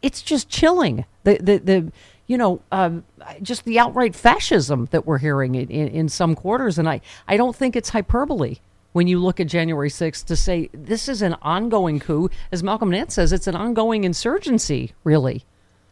it's 0.00 0.22
just 0.22 0.48
chilling. 0.48 1.06
The 1.24 1.38
the 1.38 1.58
the 1.58 1.92
you 2.32 2.38
know 2.38 2.62
um, 2.72 3.04
just 3.42 3.66
the 3.66 3.78
outright 3.78 4.16
fascism 4.16 4.88
that 4.90 5.06
we're 5.06 5.18
hearing 5.18 5.54
in, 5.54 5.68
in, 5.68 5.88
in 5.88 6.08
some 6.08 6.34
quarters, 6.34 6.78
and 6.78 6.88
I 6.88 7.02
I 7.28 7.36
don't 7.36 7.54
think 7.54 7.76
it's 7.76 7.90
hyperbole 7.90 8.56
when 8.92 9.06
you 9.06 9.18
look 9.18 9.38
at 9.38 9.48
January 9.48 9.90
6th 9.90 10.24
to 10.24 10.34
say 10.34 10.70
this 10.72 11.10
is 11.10 11.20
an 11.20 11.36
ongoing 11.42 12.00
coup, 12.00 12.30
as 12.50 12.62
Malcolm 12.62 12.90
Nance 12.90 13.14
says, 13.14 13.32
it's 13.32 13.46
an 13.46 13.54
ongoing 13.54 14.04
insurgency, 14.04 14.92
really, 15.04 15.44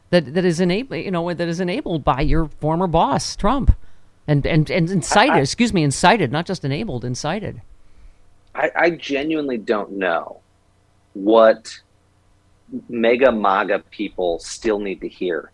that 0.09 0.33
that 0.33 0.46
is 0.46 0.61
enabled 0.61 1.00
you 1.05 1.11
know 1.11 1.31
that 1.35 1.46
is 1.46 1.61
enabled 1.61 2.05
by 2.05 2.22
your 2.22 2.46
former 2.59 2.87
boss 2.87 3.37
Trump, 3.37 3.76
and 4.26 4.46
and 4.46 4.70
and 4.70 4.88
incited. 4.88 5.42
excuse 5.42 5.74
me, 5.74 5.83
incited, 5.83 6.33
not 6.33 6.46
just 6.46 6.64
enabled, 6.64 7.05
incited. 7.05 7.61
I, 8.55 8.70
I 8.74 8.90
genuinely 8.92 9.59
don't 9.59 9.92
know 9.92 10.40
what 11.12 11.81
mega 12.88 13.31
MAGA 13.31 13.81
people 13.90 14.38
still 14.38 14.79
need 14.79 15.03
to 15.03 15.09
hear 15.09 15.53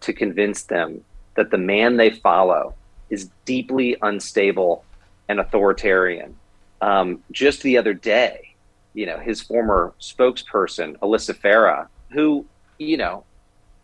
to 0.00 0.12
convince 0.12 0.62
them 0.64 1.04
that 1.34 1.50
the 1.50 1.58
man 1.58 1.96
they 1.96 2.10
follow 2.10 2.74
is 3.10 3.30
deeply 3.44 3.96
unstable 4.02 4.84
and 5.28 5.40
authoritarian. 5.40 6.36
Um, 6.80 7.22
just 7.30 7.62
the 7.62 7.78
other 7.78 7.94
day, 7.94 8.54
you 8.94 9.06
know, 9.06 9.18
his 9.18 9.40
former 9.40 9.94
spokesperson, 10.00 10.96
Alyssa 10.98 11.34
Farah, 11.34 11.88
who, 12.10 12.46
you 12.78 12.96
know, 12.96 13.24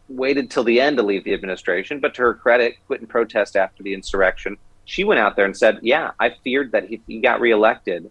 waited 0.09 0.51
till 0.51 0.65
the 0.65 0.81
end 0.81 0.97
to 0.97 1.03
leave 1.03 1.25
the 1.25 1.35
administration, 1.35 2.01
but 2.01 2.15
to 2.15 2.23
her 2.23 2.35
credit, 2.35 2.77
quit 2.87 3.01
in 3.01 3.07
protest 3.07 3.57
after 3.57 3.83
the 3.83 3.95
insurrection. 3.95 4.57
She 4.85 5.05
went 5.05 5.21
out 5.21 5.37
there 5.37 5.47
and 5.47 5.57
said, 5.57 5.79
Yeah, 5.83 6.13
I 6.21 6.31
feared 6.43 6.73
that 6.73 6.93
if 6.93 7.01
he 7.07 7.21
got 7.21 7.41
reelected, 7.41 8.11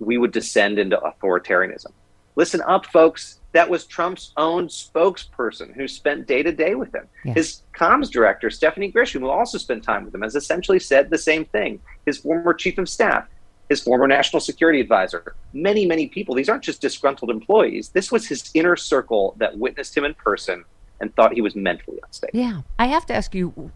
we 0.00 0.18
would 0.18 0.32
descend 0.32 0.78
into 0.78 0.96
authoritarianism. 0.96 1.92
Listen 2.38 2.62
up, 2.68 2.86
folks. 2.86 3.40
That 3.50 3.68
was 3.68 3.84
Trump's 3.84 4.32
own 4.36 4.68
spokesperson 4.68 5.74
who 5.74 5.88
spent 5.88 6.28
day 6.28 6.44
to 6.44 6.52
day 6.52 6.76
with 6.76 6.94
him. 6.94 7.08
Yeah. 7.24 7.34
His 7.34 7.62
comms 7.74 8.08
director, 8.12 8.48
Stephanie 8.48 8.92
Grisham, 8.92 9.20
who 9.20 9.28
also 9.28 9.58
spent 9.58 9.82
time 9.82 10.04
with 10.04 10.14
him, 10.14 10.22
has 10.22 10.36
essentially 10.36 10.78
said 10.78 11.10
the 11.10 11.18
same 11.18 11.46
thing. 11.46 11.80
His 12.06 12.18
former 12.18 12.54
chief 12.54 12.78
of 12.78 12.88
staff, 12.88 13.26
his 13.68 13.80
former 13.80 14.06
national 14.06 14.38
security 14.38 14.80
advisor, 14.80 15.34
many, 15.52 15.84
many 15.84 16.06
people. 16.06 16.36
These 16.36 16.48
aren't 16.48 16.62
just 16.62 16.80
disgruntled 16.80 17.32
employees. 17.32 17.88
This 17.88 18.12
was 18.12 18.28
his 18.28 18.52
inner 18.54 18.76
circle 18.76 19.34
that 19.38 19.58
witnessed 19.58 19.96
him 19.96 20.04
in 20.04 20.14
person 20.14 20.64
and 21.00 21.12
thought 21.16 21.32
he 21.32 21.40
was 21.40 21.56
mentally 21.56 21.98
unstable. 22.04 22.38
Yeah, 22.38 22.60
I 22.78 22.86
have 22.86 23.04
to 23.06 23.14
ask 23.14 23.34
you 23.34 23.72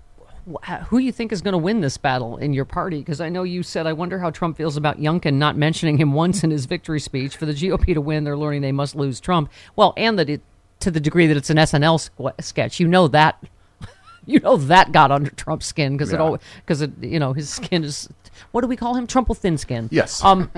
who 0.89 0.99
you 0.99 1.13
think 1.13 1.31
is 1.33 1.41
going 1.43 1.53
to 1.53 1.59
win 1.59 1.81
this 1.81 1.97
battle 1.97 2.37
in 2.37 2.53
your 2.53 2.65
party 2.65 2.99
because 2.99 3.21
I 3.21 3.29
know 3.29 3.43
you 3.45 3.63
said 3.63 3.87
I 3.87 3.93
wonder 3.93 4.19
how 4.19 4.31
Trump 4.31 4.57
feels 4.57 4.77
about 4.77 4.99
Youngkin 5.01 5.35
not 5.35 5.57
mentioning 5.57 5.99
him 5.99 6.13
once 6.13 6.43
in 6.43 6.51
his 6.51 6.67
victory 6.67 7.01
speech. 7.01 7.37
For 7.37 7.47
the 7.47 7.53
GOP 7.53 7.95
to 7.95 8.01
win, 8.01 8.25
they're 8.25 8.37
learning 8.37 8.63
they 8.63 8.73
must 8.73 8.95
lose 8.95 9.21
Trump. 9.21 9.51
Well, 9.77 9.95
and 9.97 10.19
that 10.19 10.29
it 10.29 10.41
to 10.81 10.91
the 10.91 11.01
degree 11.01 11.27
that 11.29 11.37
it's 11.37 11.51
an 11.51 11.59
SNL 11.59 12.11
squ- 12.11 12.43
sketch, 12.45 12.81
you 12.81 12.89
know 12.89 13.07
that 13.09 13.43
you 14.27 14.41
know 14.41 14.57
that 14.57 14.91
got 14.93 15.11
under 15.13 15.31
Trump's 15.31 15.67
skin 15.67 15.93
because 15.97 16.13
it 16.13 16.17
Yeah. 16.17 16.23
all 16.23 16.39
because 16.57 16.83
it 16.83 16.91
you 17.01 17.19
know 17.21 17.33
his 17.33 17.49
skin 17.49 17.85
is 17.85 18.09
what 18.51 18.63
do 18.63 18.67
we 18.67 18.77
call 18.77 18.95
him 18.97 19.07
Trumple 19.07 19.35
thin 19.35 19.57
skin. 19.59 19.89
Yes. 19.93 20.23
Um, 20.25 20.51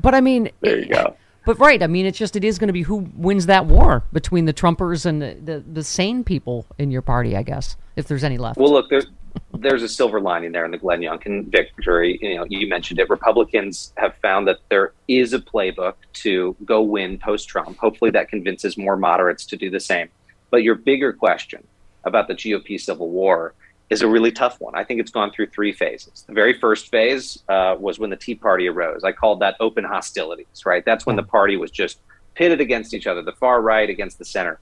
but 0.00 0.14
I 0.14 0.20
mean, 0.20 0.50
There 0.62 0.78
you 0.78 0.86
go. 0.86 1.14
but 1.46 1.58
right, 1.60 1.80
I 1.82 1.86
mean, 1.86 2.06
it's 2.06 2.18
just 2.18 2.34
it 2.36 2.42
is 2.42 2.58
going 2.58 2.66
to 2.68 2.72
be 2.72 2.82
who 2.82 3.08
wins 3.14 3.46
that 3.46 3.66
war 3.66 4.02
between 4.12 4.46
the 4.46 4.52
Trumpers 4.52 5.06
and 5.06 5.22
the, 5.22 5.36
the, 5.44 5.60
the 5.60 5.84
sane 5.84 6.24
people 6.24 6.66
in 6.78 6.90
your 6.90 7.02
party, 7.02 7.36
I 7.36 7.42
guess, 7.42 7.76
if 7.96 8.08
there's 8.08 8.24
any 8.24 8.38
left. 8.38 8.58
Well, 8.58 8.72
look, 8.72 8.88
there's 8.90 9.06
there's 9.54 9.82
a 9.82 9.88
silver 9.88 10.20
lining 10.20 10.52
there 10.52 10.64
in 10.64 10.70
the 10.70 10.78
Glenn 10.78 11.00
Youngkin 11.00 11.50
victory. 11.50 12.18
You 12.22 12.36
know, 12.36 12.46
you 12.48 12.68
mentioned 12.68 13.00
it. 13.00 13.10
Republicans 13.10 13.92
have 13.96 14.14
found 14.22 14.46
that 14.48 14.58
there 14.68 14.92
is 15.08 15.32
a 15.32 15.38
playbook 15.38 15.94
to 16.14 16.56
go 16.64 16.82
win 16.82 17.18
post 17.18 17.48
Trump. 17.48 17.76
Hopefully, 17.78 18.10
that 18.12 18.28
convinces 18.28 18.76
more 18.76 18.96
moderates 18.96 19.44
to 19.46 19.56
do 19.56 19.70
the 19.70 19.80
same. 19.80 20.08
But 20.50 20.62
your 20.62 20.76
bigger 20.76 21.12
question 21.12 21.66
about 22.04 22.28
the 22.28 22.34
GOP 22.34 22.80
civil 22.80 23.10
war 23.10 23.54
is 23.90 24.02
a 24.02 24.08
really 24.08 24.30
tough 24.30 24.60
one. 24.60 24.74
I 24.74 24.84
think 24.84 25.00
it's 25.00 25.10
gone 25.10 25.30
through 25.30 25.46
three 25.46 25.72
phases. 25.72 26.24
The 26.26 26.34
very 26.34 26.58
first 26.58 26.90
phase 26.90 27.42
uh, 27.48 27.76
was 27.78 27.98
when 27.98 28.10
the 28.10 28.16
Tea 28.16 28.34
Party 28.34 28.68
arose. 28.68 29.02
I 29.02 29.12
called 29.12 29.40
that 29.40 29.56
open 29.60 29.84
hostilities, 29.84 30.66
right? 30.66 30.84
That's 30.84 31.06
when 31.06 31.16
the 31.16 31.22
party 31.22 31.56
was 31.56 31.70
just 31.70 31.98
pitted 32.34 32.60
against 32.60 32.92
each 32.92 33.06
other, 33.06 33.22
the 33.22 33.32
far 33.32 33.62
right 33.62 33.88
against 33.88 34.18
the 34.18 34.24
center. 34.24 34.60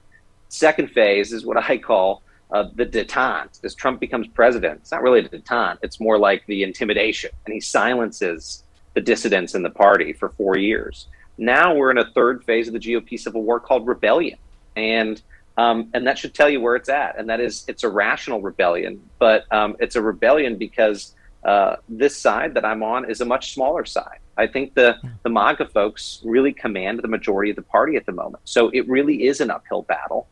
Second 0.49 0.91
phase 0.91 1.33
is 1.33 1.45
what 1.45 1.57
I 1.57 1.77
call 1.77 2.23
uh, 2.51 2.65
the 2.75 2.85
detente. 2.85 3.63
As 3.63 3.75
Trump 3.75 3.99
becomes 3.99 4.27
president, 4.27 4.79
it's 4.81 4.91
not 4.91 5.01
really 5.01 5.19
a 5.19 5.29
detente. 5.29 5.77
It's 5.81 5.99
more 5.99 6.17
like 6.17 6.45
the 6.47 6.63
intimidation, 6.63 7.31
and 7.45 7.53
he 7.53 7.59
silences 7.59 8.63
the 8.93 9.01
dissidents 9.01 9.53
in 9.55 9.63
the 9.63 9.69
party 9.69 10.13
for 10.13 10.29
four 10.29 10.57
years. 10.57 11.07
Now 11.37 11.75
we're 11.75 11.91
in 11.91 11.99
a 11.99 12.09
third 12.11 12.43
phase 12.43 12.67
of 12.67 12.73
the 12.73 12.79
GOP 12.79 13.19
civil 13.19 13.43
war 13.43 13.59
called 13.59 13.87
rebellion, 13.87 14.39
and 14.75 15.21
um, 15.57 15.89
and 15.93 16.05
that 16.05 16.17
should 16.17 16.33
tell 16.33 16.49
you 16.49 16.61
where 16.61 16.75
it's 16.75 16.89
at. 16.89 17.17
And 17.17 17.29
that 17.29 17.39
is, 17.39 17.65
it's 17.67 17.83
a 17.83 17.89
rational 17.89 18.41
rebellion, 18.41 19.01
but 19.17 19.51
um, 19.51 19.75
it's 19.79 19.95
a 19.95 20.01
rebellion 20.01 20.55
because 20.55 21.15
uh, 21.43 21.77
this 21.89 22.15
side 22.15 22.53
that 22.53 22.63
I'm 22.63 22.83
on 22.83 23.09
is 23.09 23.21
a 23.21 23.25
much 23.25 23.53
smaller 23.53 23.83
side. 23.83 24.19
I 24.37 24.45
think 24.45 24.75
the 24.75 24.97
the 25.23 25.29
MAGA 25.29 25.67
folks 25.67 26.21
really 26.23 26.53
command 26.53 26.99
the 27.01 27.07
majority 27.07 27.49
of 27.49 27.55
the 27.55 27.63
party 27.63 27.95
at 27.95 28.05
the 28.05 28.11
moment. 28.11 28.43
So 28.45 28.69
it 28.69 28.87
really 28.87 29.25
is 29.25 29.41
an 29.41 29.49
uphill 29.49 29.81
battle. 29.83 30.27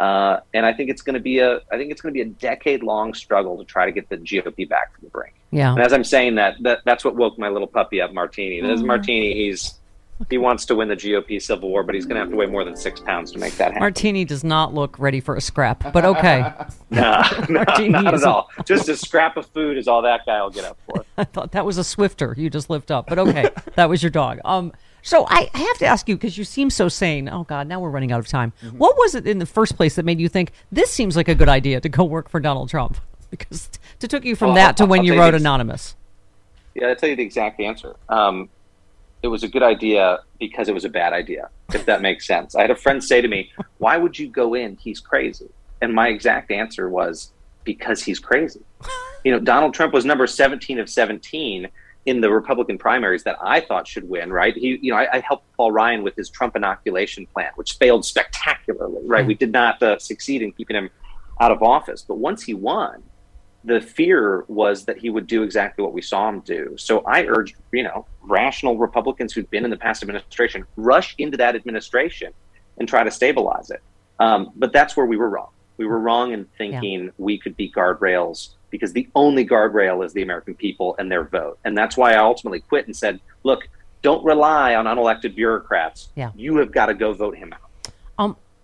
Uh, 0.00 0.40
and 0.54 0.64
I 0.64 0.72
think 0.72 0.88
it's 0.88 1.02
going 1.02 1.14
to 1.14 1.20
be 1.20 1.40
a 1.40 1.56
I 1.70 1.76
think 1.76 1.90
it's 1.90 2.00
going 2.00 2.14
to 2.14 2.16
be 2.16 2.22
a 2.22 2.32
decade 2.32 2.82
long 2.82 3.12
struggle 3.12 3.58
to 3.58 3.64
try 3.64 3.84
to 3.84 3.92
get 3.92 4.08
the 4.08 4.16
GOP 4.16 4.66
back 4.66 4.94
from 4.94 5.04
the 5.04 5.10
brink. 5.10 5.34
yeah. 5.50 5.72
And 5.72 5.82
as 5.82 5.92
I'm 5.92 6.04
saying 6.04 6.36
that, 6.36 6.56
that 6.62 6.78
that's 6.86 7.04
what 7.04 7.16
woke 7.16 7.38
my 7.38 7.50
little 7.50 7.66
puppy 7.66 8.00
up, 8.00 8.10
Martini. 8.14 8.62
This 8.62 8.78
is 8.78 8.82
Martini. 8.82 9.34
He's 9.34 9.74
he 10.30 10.38
wants 10.38 10.64
to 10.66 10.74
win 10.74 10.88
the 10.88 10.96
GOP 10.96 11.40
civil 11.40 11.68
war, 11.68 11.82
but 11.82 11.94
he's 11.94 12.06
going 12.06 12.16
to 12.16 12.20
have 12.20 12.30
to 12.30 12.36
weigh 12.36 12.46
more 12.46 12.64
than 12.64 12.76
six 12.76 12.98
pounds 13.00 13.32
to 13.32 13.38
make 13.38 13.54
that 13.56 13.68
happen. 13.68 13.80
Martini 13.80 14.24
does 14.24 14.42
not 14.42 14.72
look 14.72 14.98
ready 14.98 15.20
for 15.20 15.36
a 15.36 15.40
scrap, 15.40 15.92
but 15.92 16.04
okay. 16.04 16.50
No, 16.90 17.22
not 17.48 18.14
at 18.14 18.24
all. 18.24 18.50
Just 18.64 18.88
a 18.88 18.96
scrap 18.96 19.36
of 19.36 19.46
food 19.46 19.78
is 19.78 19.86
all 19.86 20.02
that 20.02 20.26
guy 20.26 20.42
will 20.42 20.50
get 20.50 20.64
up 20.64 20.78
for. 20.86 21.04
I 21.18 21.24
thought 21.24 21.52
that 21.52 21.64
was 21.64 21.78
a 21.78 21.82
Swiffer 21.82 22.36
you 22.36 22.50
just 22.50 22.68
lift 22.68 22.90
up, 22.90 23.06
but 23.06 23.18
okay, 23.18 23.50
that 23.76 23.88
was 23.88 24.02
your 24.02 24.10
dog. 24.10 24.40
Um, 24.44 24.72
so 25.02 25.26
I, 25.28 25.50
I 25.54 25.58
have 25.58 25.78
to 25.78 25.86
ask 25.86 26.08
you 26.08 26.16
because 26.16 26.36
you 26.38 26.44
seem 26.44 26.70
so 26.70 26.88
sane. 26.88 27.28
Oh 27.28 27.44
God, 27.44 27.66
now 27.66 27.80
we're 27.80 27.90
running 27.90 28.12
out 28.12 28.20
of 28.20 28.28
time. 28.28 28.52
What 28.76 28.96
was 28.96 29.14
it 29.14 29.26
in 29.26 29.38
the 29.38 29.46
first 29.46 29.76
place 29.76 29.96
that 29.96 30.04
made 30.04 30.20
you 30.20 30.28
think 30.28 30.52
this 30.70 30.90
seems 30.92 31.16
like 31.16 31.28
a 31.28 31.34
good 31.34 31.48
idea 31.48 31.80
to 31.80 31.88
go 31.88 32.04
work 32.04 32.28
for 32.28 32.40
Donald 32.40 32.68
Trump? 32.68 32.96
Because 33.30 33.70
it 34.02 34.10
took 34.10 34.24
you 34.24 34.34
from 34.34 34.48
Well, 34.48 34.56
that 34.56 34.76
to 34.78 34.82
I'll- 34.82 34.88
when 34.88 35.00
I'll 35.00 35.06
you 35.06 35.14
you 35.14 35.20
wrote 35.20 35.30
this. 35.32 35.40
Anonymous. 35.42 35.94
Yeah, 36.74 36.88
I'll 36.88 36.96
tell 36.96 37.08
you 37.08 37.14
the 37.14 37.22
exact 37.22 37.60
answer. 37.60 37.94
Um, 38.08 38.48
it 39.22 39.28
was 39.28 39.44
a 39.44 39.48
good 39.48 39.62
idea 39.62 40.18
because 40.40 40.68
it 40.68 40.74
was 40.74 40.84
a 40.84 40.88
bad 40.88 41.12
idea, 41.12 41.48
if 41.72 41.86
that 41.86 42.02
makes 42.02 42.26
sense. 42.26 42.56
I 42.56 42.62
had 42.62 42.72
a 42.72 42.74
friend 42.74 43.02
say 43.04 43.20
to 43.20 43.28
me, 43.28 43.52
Why 43.78 43.98
would 43.98 44.18
you 44.18 44.26
go 44.28 44.54
in? 44.54 44.76
He's 44.80 44.98
crazy. 44.98 45.48
And 45.80 45.94
my 45.94 46.08
exact 46.08 46.50
answer 46.50 46.88
was, 46.88 47.30
Because 47.62 48.02
he's 48.02 48.18
crazy. 48.18 48.62
You 49.22 49.32
know, 49.32 49.38
Donald 49.38 49.74
Trump 49.74 49.92
was 49.92 50.06
number 50.06 50.26
17 50.26 50.78
of 50.78 50.88
17 50.88 51.68
in 52.10 52.20
the 52.20 52.28
Republican 52.28 52.76
primaries 52.76 53.22
that 53.22 53.36
I 53.40 53.60
thought 53.60 53.86
should 53.86 54.06
win, 54.08 54.32
right? 54.32 54.54
He, 54.54 54.78
you 54.82 54.90
know, 54.90 54.98
I, 54.98 55.16
I 55.16 55.20
helped 55.20 55.44
Paul 55.56 55.70
Ryan 55.70 56.02
with 56.02 56.16
his 56.16 56.28
Trump 56.28 56.56
inoculation 56.56 57.24
plan, 57.26 57.52
which 57.54 57.74
failed 57.74 58.04
spectacularly, 58.04 59.02
right? 59.04 59.24
We 59.24 59.34
did 59.34 59.52
not 59.52 59.80
uh, 59.80 59.98
succeed 60.00 60.42
in 60.42 60.50
keeping 60.50 60.76
him 60.76 60.90
out 61.40 61.52
of 61.52 61.62
office. 61.62 62.02
But 62.02 62.16
once 62.16 62.42
he 62.42 62.52
won, 62.52 63.04
the 63.62 63.80
fear 63.80 64.44
was 64.48 64.86
that 64.86 64.98
he 64.98 65.08
would 65.08 65.28
do 65.28 65.44
exactly 65.44 65.84
what 65.84 65.92
we 65.92 66.02
saw 66.02 66.28
him 66.28 66.40
do. 66.40 66.74
So 66.76 67.00
I 67.06 67.24
urged, 67.26 67.54
you 67.72 67.84
know, 67.84 68.06
rational 68.22 68.76
Republicans 68.76 69.32
who'd 69.32 69.48
been 69.50 69.64
in 69.64 69.70
the 69.70 69.76
past 69.76 70.02
administration 70.02 70.64
rush 70.76 71.14
into 71.18 71.36
that 71.36 71.54
administration 71.54 72.32
and 72.78 72.88
try 72.88 73.04
to 73.04 73.10
stabilize 73.10 73.70
it. 73.70 73.82
Um, 74.18 74.50
but 74.56 74.72
that's 74.72 74.96
where 74.96 75.06
we 75.06 75.16
were 75.16 75.30
wrong. 75.30 75.50
We 75.76 75.86
were 75.86 76.00
wrong 76.00 76.32
in 76.32 76.46
thinking 76.58 77.10
we 77.18 77.38
could 77.38 77.56
be 77.56 77.70
guardrails 77.70 78.54
because 78.70 78.92
the 78.92 79.08
only 79.14 79.46
guardrail 79.46 80.04
is 80.04 80.12
the 80.12 80.22
American 80.22 80.54
people 80.54 80.96
and 80.98 81.10
their 81.10 81.24
vote. 81.24 81.58
And 81.64 81.76
that's 81.76 81.96
why 81.96 82.12
I 82.12 82.18
ultimately 82.18 82.60
quit 82.60 82.86
and 82.86 82.96
said, 82.96 83.20
look, 83.42 83.68
don't 84.02 84.24
rely 84.24 84.74
on 84.74 84.86
unelected 84.86 85.34
bureaucrats. 85.34 86.08
Yeah. 86.14 86.30
You 86.34 86.56
have 86.56 86.72
got 86.72 86.86
to 86.86 86.94
go 86.94 87.12
vote 87.12 87.36
him 87.36 87.52
out. 87.52 87.69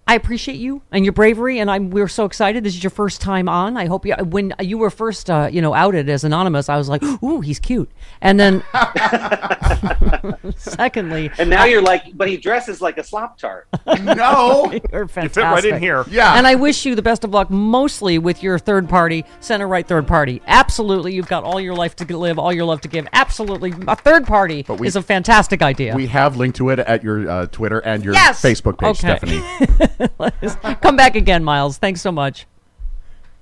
I 0.09 0.14
appreciate 0.14 0.59
you 0.59 0.82
and 0.92 1.04
your 1.04 1.12
bravery, 1.12 1.59
and 1.59 1.68
I'm 1.68 1.90
we're 1.90 2.07
so 2.07 2.26
excited. 2.26 2.62
This 2.62 2.74
is 2.76 2.82
your 2.84 2.90
first 2.92 3.20
time 3.20 3.48
on. 3.48 3.76
I 3.76 3.86
hope 3.86 4.07
you 4.07 4.14
when 4.14 4.54
you 4.61 4.78
were 4.78 4.90
first, 4.90 5.28
uh, 5.28 5.48
you 5.50 5.61
know, 5.61 5.74
outed 5.74 6.09
as 6.09 6.22
anonymous. 6.22 6.68
I 6.68 6.76
was 6.76 6.88
like, 6.88 7.02
"Ooh, 7.24 7.40
he's 7.40 7.59
cute," 7.59 7.90
and 8.20 8.38
then 8.38 8.62
secondly, 10.57 11.30
And 11.38 11.50
now 11.50 11.64
you're 11.64 11.82
like, 11.82 12.16
but 12.16 12.28
he 12.28 12.36
dresses 12.36 12.80
like 12.80 12.98
a 12.98 13.04
slop 13.04 13.38
tart. 13.38 13.66
No. 14.16 14.70
you're 14.92 15.02
You 15.02 15.09
fit 15.09 15.36
right 15.36 15.64
in 15.64 15.80
here. 15.80 16.04
Yeah. 16.09 16.34
And 16.36 16.46
I 16.46 16.54
wish 16.54 16.84
you 16.86 16.94
the 16.94 17.02
best 17.02 17.24
of 17.24 17.30
luck, 17.32 17.50
mostly 17.50 18.18
with 18.18 18.42
your 18.42 18.59
third 18.59 18.88
party, 18.88 19.24
center 19.40 19.66
right 19.66 19.86
third 19.86 20.07
party. 20.07 20.40
Absolutely, 20.46 21.14
you've 21.14 21.26
got 21.28 21.42
all 21.44 21.61
your 21.61 21.74
life 21.74 21.96
to 21.96 22.16
live, 22.16 22.38
all 22.38 22.52
your 22.52 22.64
love 22.64 22.80
to 22.82 22.88
give. 22.88 23.07
Absolutely, 23.12 23.74
a 23.88 23.96
third 23.96 24.26
party 24.26 24.64
we- 24.78 24.86
is 24.86 24.94
a 24.96 25.02
fantastic 25.02 25.62
idea. 25.62 25.94
we 25.96 26.07
have 26.07 26.36
linked 26.36 26.57
to 26.59 26.68
it 26.70 26.78
at 26.78 27.02
your 27.02 27.28
uh, 27.28 27.46
Twitter 27.46 27.80
and 27.80 28.04
your 28.04 28.14
Yes! 28.14 28.40
Facebook 28.42 28.78
page, 28.78 29.02
Okay. 29.04 29.16
Stephanie. 29.18 29.95
Come 30.82 30.97
back 30.97 31.16
again, 31.16 31.44
Miles. 31.44 31.78
Thanks 31.78 32.01
so 32.01 32.12
much. 32.12 32.47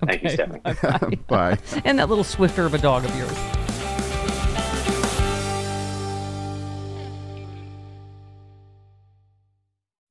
Thank 0.04 0.22
you, 0.22 0.30
Stephanie. 0.30 1.16
Bye. 1.28 1.58
And 1.84 1.98
that 1.98 2.08
little 2.08 2.24
Swiffer 2.24 2.66
of 2.66 2.74
a 2.74 2.78
dog 2.78 3.04
of 3.04 3.16
yours. 3.16 3.63